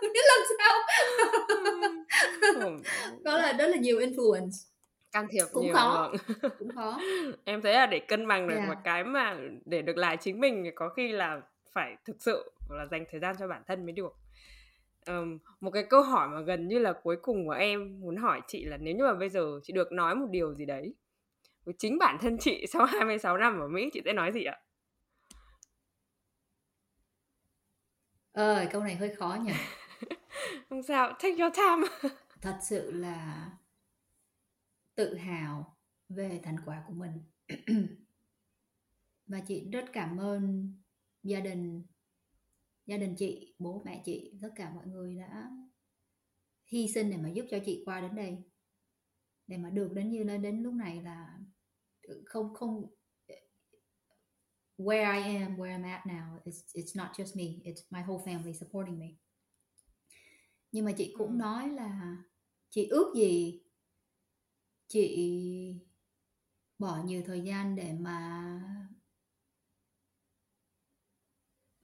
[0.02, 0.80] Biết làm sao
[3.26, 4.70] có là rất là nhiều influence
[5.12, 6.52] can thiệp cũng nhiều khó vâng.
[6.60, 7.00] cũng khó
[7.46, 8.68] em thấy là để cân bằng được yeah.
[8.68, 11.42] một cái mà để được lại chính mình thì có khi là
[11.72, 14.16] phải thực sự là dành thời gian cho bản thân mới được
[15.08, 18.42] um, một cái câu hỏi mà gần như là cuối cùng của em muốn hỏi
[18.48, 20.94] chị là nếu như mà bây giờ chị được nói một điều gì đấy
[21.66, 24.58] với chính bản thân chị sau 26 năm ở Mỹ chị sẽ nói gì ạ?
[28.32, 29.52] Ờ, câu này hơi khó nhỉ.
[30.70, 32.10] Không sao, take your time.
[32.42, 33.50] Thật sự là
[34.96, 35.78] tự hào
[36.10, 37.12] về thành quả của mình.
[39.28, 40.74] Và chị rất cảm ơn
[41.24, 41.84] gia đình
[42.86, 45.50] gia đình chị bố mẹ chị tất cả mọi người đã
[46.66, 48.38] hy sinh để mà giúp cho chị qua đến đây.
[49.48, 51.40] Để mà được đến như lên đến lúc này là
[52.26, 52.86] không không
[54.78, 58.24] where I am where I'm at now it's it's not just me it's my whole
[58.26, 59.08] family supporting me
[60.72, 62.18] nhưng mà chị cũng nói là
[62.70, 63.62] chị ước gì
[64.88, 65.80] chị
[66.80, 68.90] bỏ nhiều thời gian để mà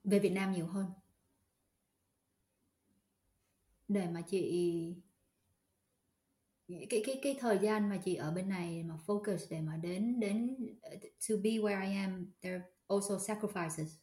[0.04, 0.86] về Việt Nam nhiều hơn.
[3.88, 4.96] Để mà chị
[6.68, 10.20] cái cái cái thời gian mà chị ở bên này mà focus để mà đến
[10.20, 10.56] đến
[11.30, 13.98] to be where I am there are also sacrifices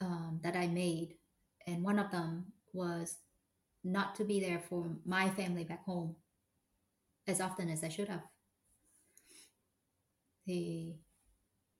[0.00, 1.16] um, that I made.
[1.66, 3.16] And one of them was
[3.82, 6.12] not to be there for my family back home
[7.24, 8.24] as often as I should have.
[10.44, 10.88] Thì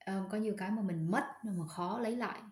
[0.06, 2.42] um, có nhiều cái mà mình mất mà khó lấy lại.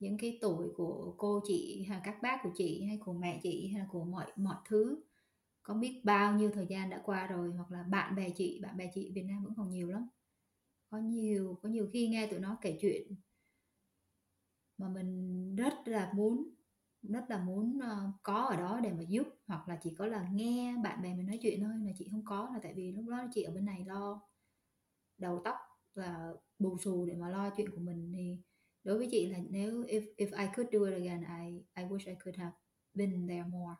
[0.00, 3.68] Những cái tuổi của cô chị hay các bác của chị hay của mẹ chị
[3.72, 5.02] hay là của mọi mọi thứ.
[5.62, 8.76] Có biết bao nhiêu thời gian đã qua rồi hoặc là bạn bè chị bạn
[8.76, 10.08] bè chị Việt Nam vẫn còn nhiều lắm.
[10.90, 13.16] Có nhiều có nhiều khi nghe tụi nó kể chuyện
[14.78, 16.55] mà mình rất là muốn
[17.12, 20.28] rất là muốn uh, có ở đó để mà giúp hoặc là chỉ có là
[20.32, 23.08] nghe bạn bè mình nói chuyện thôi là chị không có là tại vì lúc
[23.08, 24.22] đó chị ở bên này lo
[25.18, 25.56] đầu tóc
[25.94, 28.38] và bù xù để mà lo chuyện của mình thì
[28.84, 32.10] đối với chị là nếu if if I could do it again I I wish
[32.10, 32.56] I could have
[32.94, 33.74] been there more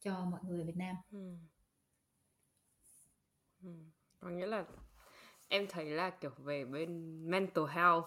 [0.00, 0.96] cho mọi người ở Việt Nam.
[1.10, 1.36] Ừ.
[3.62, 3.70] Ừ.
[4.20, 4.64] Có nghĩa là
[5.48, 8.06] em thấy là kiểu về bên mental health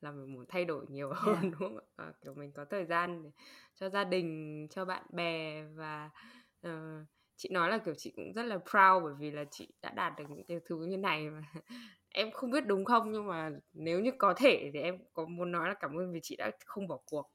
[0.00, 1.44] là mình muốn thay đổi nhiều hơn yeah.
[1.44, 2.12] đúng không ạ?
[2.24, 3.30] kiểu mình có thời gian để
[3.74, 6.10] cho gia đình, cho bạn bè và
[6.66, 9.90] uh, chị nói là kiểu chị cũng rất là proud bởi vì là chị đã
[9.90, 11.42] đạt được những cái thứ như này mà
[12.08, 15.52] em không biết đúng không nhưng mà nếu như có thể thì em có muốn
[15.52, 17.30] nói là cảm ơn vì chị đã không bỏ cuộc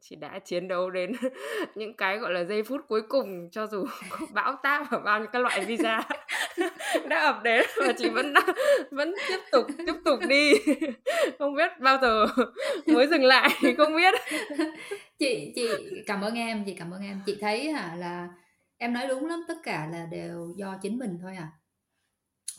[0.00, 1.12] chị đã chiến đấu đến
[1.74, 5.18] những cái gọi là giây phút cuối cùng cho dù có bão táp và bao
[5.20, 6.08] nhiêu các loại visa
[7.08, 8.34] đã ập đến mà chị vẫn
[8.90, 10.52] vẫn tiếp tục tiếp tục đi.
[11.38, 12.26] Không biết bao giờ
[12.86, 14.14] mới dừng lại thì không biết.
[15.18, 15.68] Chị chị
[16.06, 17.20] cảm ơn em chị cảm ơn em.
[17.26, 18.28] Chị thấy hả là
[18.76, 21.48] em nói đúng lắm tất cả là đều do chính mình thôi à.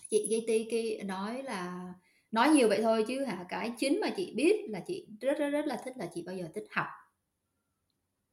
[0.09, 1.93] Chị cái tí cái nói là
[2.31, 5.49] nói nhiều vậy thôi chứ hả cái chính mà chị biết là chị rất rất
[5.49, 6.87] rất là thích là chị bao giờ thích học.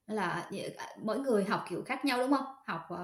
[0.06, 2.44] Là à, mỗi người học kiểu khác nhau đúng không?
[2.66, 2.98] Học uh,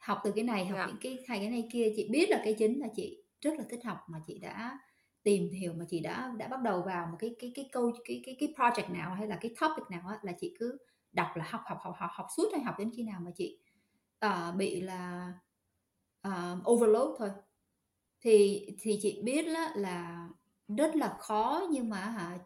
[0.00, 0.78] học từ cái này học.
[0.78, 0.86] Dạ.
[0.86, 3.64] những cái hay cái này kia chị biết là cái chính là chị rất là
[3.70, 4.78] thích học mà chị đã
[5.22, 8.22] tìm hiểu mà chị đã đã bắt đầu vào một cái cái cái câu cái
[8.26, 10.78] cái cái project nào hay là cái topic nào á là chị cứ
[11.12, 13.58] đọc là học học học học học suốt hay học đến khi nào mà chị
[14.26, 15.32] uh, bị là
[16.28, 17.30] uh, overload thôi
[18.20, 20.28] thì thì chị biết là, là
[20.76, 22.38] rất là khó nhưng mà hả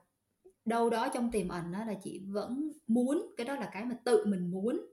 [0.64, 3.96] đâu đó trong tiềm ẩn đó là chị vẫn muốn cái đó là cái mà
[4.04, 4.86] tự mình muốn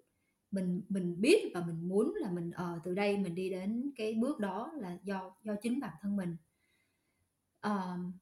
[0.51, 3.49] mình mình biết và mình muốn là mình ở ờ, uh, từ đây mình đi
[3.49, 6.37] đến cái bước đó là do do chính bản thân mình.
[7.67, 8.13] Uh,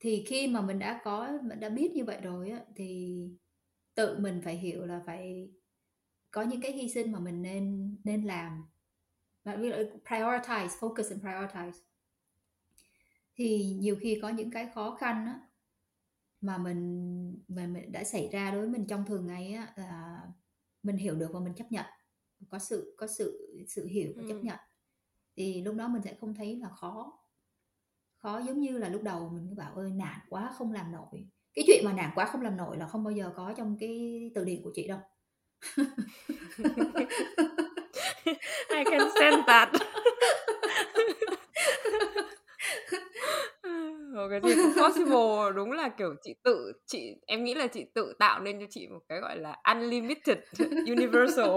[0.00, 3.18] thì khi mà mình đã có mình đã biết như vậy rồi á, thì
[3.94, 5.50] tự mình phải hiểu là phải
[6.30, 8.64] có những cái hy sinh mà mình nên nên làm.
[9.44, 9.56] Và
[10.04, 11.80] prioritize focus and prioritize.
[13.34, 15.40] Thì nhiều khi có những cái khó khăn á,
[16.40, 20.22] mà mình mà mình đã xảy ra đối với mình trong thường ngày á là
[20.82, 21.86] mình hiểu được và mình chấp nhận
[22.50, 24.58] có sự có sự sự hiểu và chấp nhận.
[25.36, 27.18] Thì lúc đó mình sẽ không thấy là khó.
[28.16, 31.28] Khó giống như là lúc đầu mình cứ bảo ơi nản quá không làm nổi.
[31.54, 34.30] Cái chuyện mà nản quá không làm nổi là không bao giờ có trong cái
[34.34, 34.98] từ điển của chị đâu.
[38.68, 39.68] I can sense that
[44.22, 45.52] Ờ, cái gì cũng possible.
[45.54, 48.88] Đúng là kiểu chị tự chị em nghĩ là chị tự tạo nên cho chị
[48.88, 50.38] một cái gọi là unlimited
[50.86, 51.50] universal.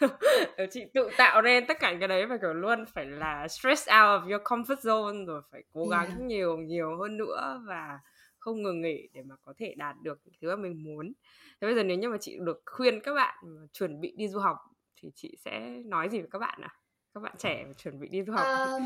[0.70, 4.22] Chị tự tạo nên tất cả cái đấy và kiểu luôn phải là stress out
[4.22, 6.20] of your comfort zone rồi phải cố gắng yeah.
[6.20, 7.98] nhiều nhiều hơn nữa và
[8.38, 11.12] không ngừng nghỉ để mà có thể đạt được thứ mà mình muốn.
[11.60, 13.34] Thế bây giờ nếu như mà chị được khuyên các bạn
[13.72, 14.56] chuẩn bị đi du học
[14.96, 16.70] thì chị sẽ nói gì với các bạn à
[17.14, 18.46] các bạn trẻ chuẩn bị đi du học
[18.76, 18.82] uh,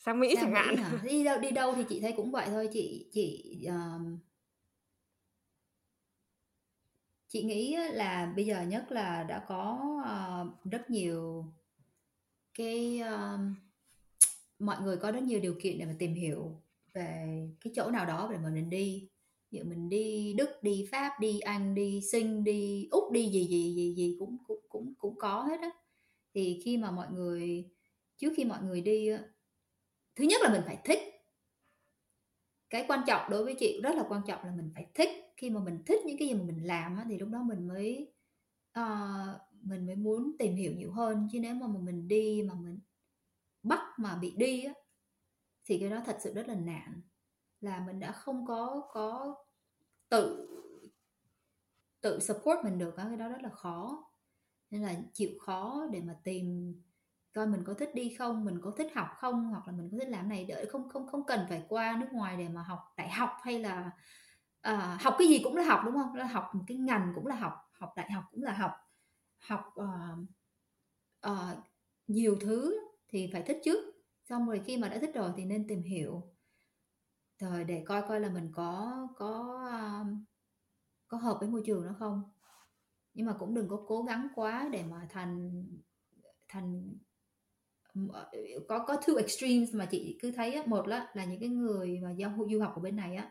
[0.00, 0.76] sang Mỹ sang chẳng Mỹ hạn.
[0.76, 1.00] hả?
[1.04, 2.68] đi đâu đi đâu thì chị thấy cũng vậy thôi.
[2.72, 4.18] Chị chị um,
[7.28, 11.44] chị nghĩ là bây giờ nhất là đã có uh, rất nhiều
[12.54, 13.54] cái um,
[14.58, 16.60] mọi người có rất nhiều điều kiện để mà tìm hiểu
[16.94, 19.08] về cái chỗ nào đó để mà mình đi.
[19.50, 23.74] Ví mình đi Đức đi Pháp đi Anh đi Sinh đi Úc đi gì gì
[23.74, 25.70] gì gì cũng cũng cũng cũng có hết á.
[26.34, 27.70] Thì khi mà mọi người
[28.18, 29.10] trước khi mọi người đi
[30.20, 30.98] thứ nhất là mình phải thích.
[32.70, 35.08] Cái quan trọng đối với chị rất là quan trọng là mình phải thích.
[35.36, 38.12] Khi mà mình thích những cái gì mà mình làm thì lúc đó mình mới
[38.78, 41.28] uh, mình mới muốn tìm hiểu nhiều hơn.
[41.32, 42.78] Chứ nếu mà mình đi mà mình
[43.62, 44.74] bắt mà bị đi á,
[45.64, 47.00] thì cái đó thật sự rất là nạn
[47.60, 49.36] là mình đã không có có
[50.08, 50.46] tự
[52.00, 54.06] tự support mình được cái đó rất là khó.
[54.70, 56.74] Nên là chịu khó để mà tìm
[57.32, 59.98] coi mình có thích đi không mình có thích học không hoặc là mình có
[59.98, 62.78] thích làm này đợi không không không cần phải qua nước ngoài để mà học
[62.96, 63.90] đại học hay là
[64.68, 66.14] uh, học cái gì cũng là học đúng không?
[66.14, 68.72] Là học một cái ngành cũng là học học đại học cũng là học
[69.38, 70.18] học uh,
[71.30, 71.58] uh,
[72.06, 72.78] nhiều thứ
[73.08, 73.94] thì phải thích trước.
[74.22, 76.32] Xong rồi khi mà đã thích rồi thì nên tìm hiểu.
[77.38, 79.60] Rồi để coi coi là mình có có
[80.02, 80.06] uh,
[81.08, 82.22] có hợp với môi trường nó không.
[83.14, 85.64] Nhưng mà cũng đừng có cố gắng quá để mà thành
[86.48, 86.96] thành
[88.68, 90.62] có có two extremes mà chị cứ thấy á.
[90.66, 93.30] một là là những cái người mà giao du học ở bên này á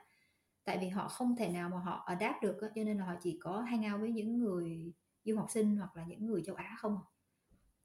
[0.64, 3.40] tại vì họ không thể nào mà họ adapt được cho nên là họ chỉ
[3.42, 4.94] có hang out với những người
[5.24, 6.98] du học sinh hoặc là những người châu Á không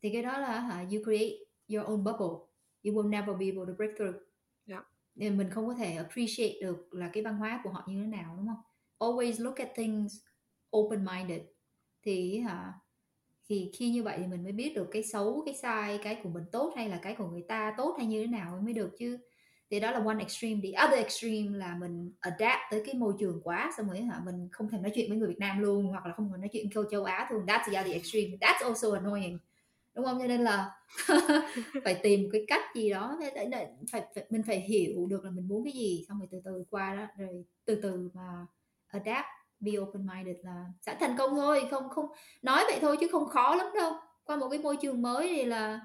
[0.05, 1.37] thì cái đó là hả you create
[1.69, 2.47] your own bubble.
[2.83, 4.17] You will never be able to break through.
[4.67, 4.85] Yeah.
[5.15, 8.07] nên mình không có thể appreciate được là cái văn hóa của họ như thế
[8.07, 8.63] nào đúng không?
[8.99, 10.17] Always look at things
[10.77, 11.43] open minded
[12.03, 12.73] thì hả
[13.49, 16.29] thì khi như vậy thì mình mới biết được cái xấu cái sai cái của
[16.29, 18.91] mình tốt hay là cái của người ta tốt hay như thế nào mới được
[18.99, 19.19] chứ.
[19.71, 20.61] Thì đó là one extreme.
[20.63, 24.49] The other extreme là mình adapt tới cái môi trường quá xong rồi hả mình
[24.53, 26.71] không thèm nói chuyện với người Việt Nam luôn hoặc là không thèm nói chuyện
[26.75, 28.29] câu châu Á luôn that's the other extreme.
[28.41, 29.39] That's also annoying.
[29.95, 30.19] Đúng không?
[30.19, 30.71] Cho nên là
[31.85, 33.49] phải tìm cái cách gì đó phải,
[33.93, 36.65] phải, phải mình phải hiểu được là mình muốn cái gì xong rồi từ từ
[36.71, 38.47] qua đó rồi từ từ mà
[38.87, 39.27] adapt
[39.61, 42.07] be open minded là sẽ thành công thôi không không
[42.43, 43.93] nói vậy thôi chứ không khó lắm đâu
[44.25, 45.81] qua một cái môi trường mới thì là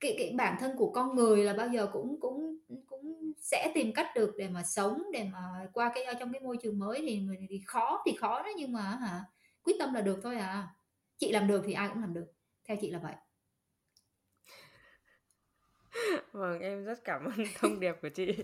[0.00, 3.92] cái, cái bản thân của con người là bao giờ cũng cũng cũng sẽ tìm
[3.94, 5.38] cách được để mà sống để mà
[5.72, 8.72] qua cái trong cái môi trường mới thì người thì khó thì khó đó nhưng
[8.72, 9.24] mà hả
[9.62, 10.68] quyết tâm là được thôi à
[11.16, 12.26] chị làm được thì ai cũng làm được
[12.68, 13.14] theo chị là vậy
[16.32, 18.34] Vâng, em rất cảm ơn thông điệp của chị.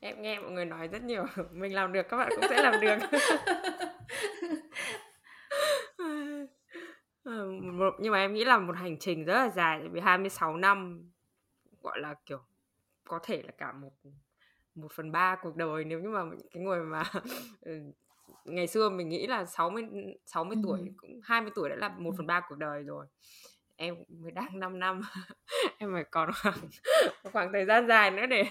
[0.00, 2.80] Em nghe mọi người nói rất nhiều, mình làm được các bạn cũng sẽ làm
[2.80, 2.98] được.
[7.24, 10.56] Ờ, một, nhưng mà em nghĩ là một hành trình rất là dài vì 26
[10.56, 11.10] năm
[11.82, 12.38] gọi là kiểu
[13.04, 13.92] có thể là cả một
[14.74, 17.02] một phần ba cuộc đời nếu như mà cái người mà
[17.60, 17.80] ừ,
[18.44, 19.84] ngày xưa mình nghĩ là 60
[20.26, 20.60] 60 ừ.
[20.64, 23.06] tuổi cũng 20 tuổi đã là một phần ba cuộc đời rồi.
[23.76, 25.00] Em mới đang 5 năm.
[25.78, 26.58] Em phải còn khoảng
[27.32, 28.44] khoảng thời gian dài nữa để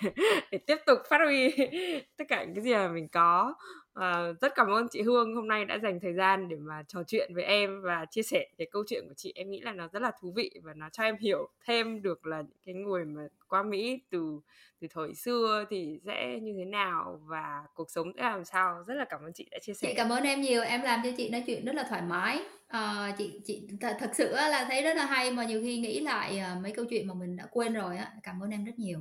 [0.51, 1.51] để tiếp tục phát huy
[2.17, 3.55] tất cả những cái gì mà mình có
[3.99, 7.03] à, rất cảm ơn chị Hương hôm nay đã dành thời gian để mà trò
[7.07, 9.33] chuyện với em và chia sẻ cái câu chuyện của chị.
[9.35, 12.25] Em nghĩ là nó rất là thú vị và nó cho em hiểu thêm được
[12.25, 14.39] là những cái người mà qua Mỹ từ
[14.81, 18.83] từ thời xưa thì sẽ như thế nào và cuộc sống sẽ làm sao.
[18.87, 19.87] Rất là cảm ơn chị đã chia sẻ.
[19.87, 20.61] Chị cảm ơn em nhiều.
[20.61, 22.39] Em làm cho chị nói chuyện rất là thoải mái.
[22.67, 25.99] À, chị chị th- thật sự là thấy rất là hay mà nhiều khi nghĩ
[25.99, 28.11] lại ờ, mấy câu chuyện mà mình đã quên rồi á.
[28.23, 28.99] Cảm ơn em rất nhiều.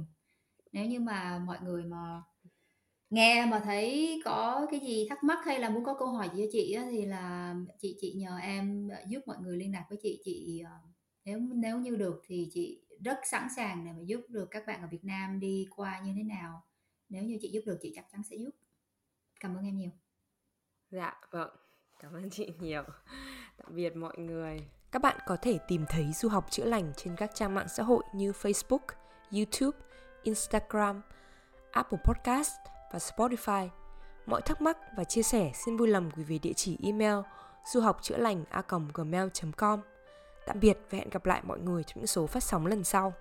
[0.72, 2.22] Nếu như mà mọi người mà
[3.10, 6.42] nghe mà thấy có cái gì thắc mắc hay là muốn có câu hỏi gì
[6.42, 9.98] cho chị á, thì là chị chị nhờ em giúp mọi người liên lạc với
[10.02, 10.20] chị.
[10.24, 10.70] Chị ờ,
[11.24, 14.80] nếu nếu như được thì chị rất sẵn sàng để mà giúp được các bạn
[14.80, 16.62] ở Việt Nam đi qua như thế nào.
[17.08, 18.50] Nếu như chị giúp được chị chắc chắn sẽ giúp.
[19.40, 19.90] Cảm ơn em nhiều.
[20.90, 21.50] Dạ vâng.
[22.00, 22.82] Cảm ơn chị nhiều.
[23.56, 24.68] Tạm biệt mọi người.
[24.90, 27.82] Các bạn có thể tìm thấy du học chữa lành trên các trang mạng xã
[27.82, 28.86] hội như Facebook,
[29.32, 29.78] YouTube,
[30.22, 31.02] Instagram,
[31.70, 33.68] Apple Podcast và Spotify.
[34.26, 37.16] Mọi thắc mắc và chia sẻ xin vui lòng gửi về địa chỉ email
[37.72, 38.62] du học chữa lành a
[38.94, 39.80] gmail.com.
[40.46, 43.12] Tạm biệt và hẹn gặp lại mọi người trong những số phát sóng lần sau.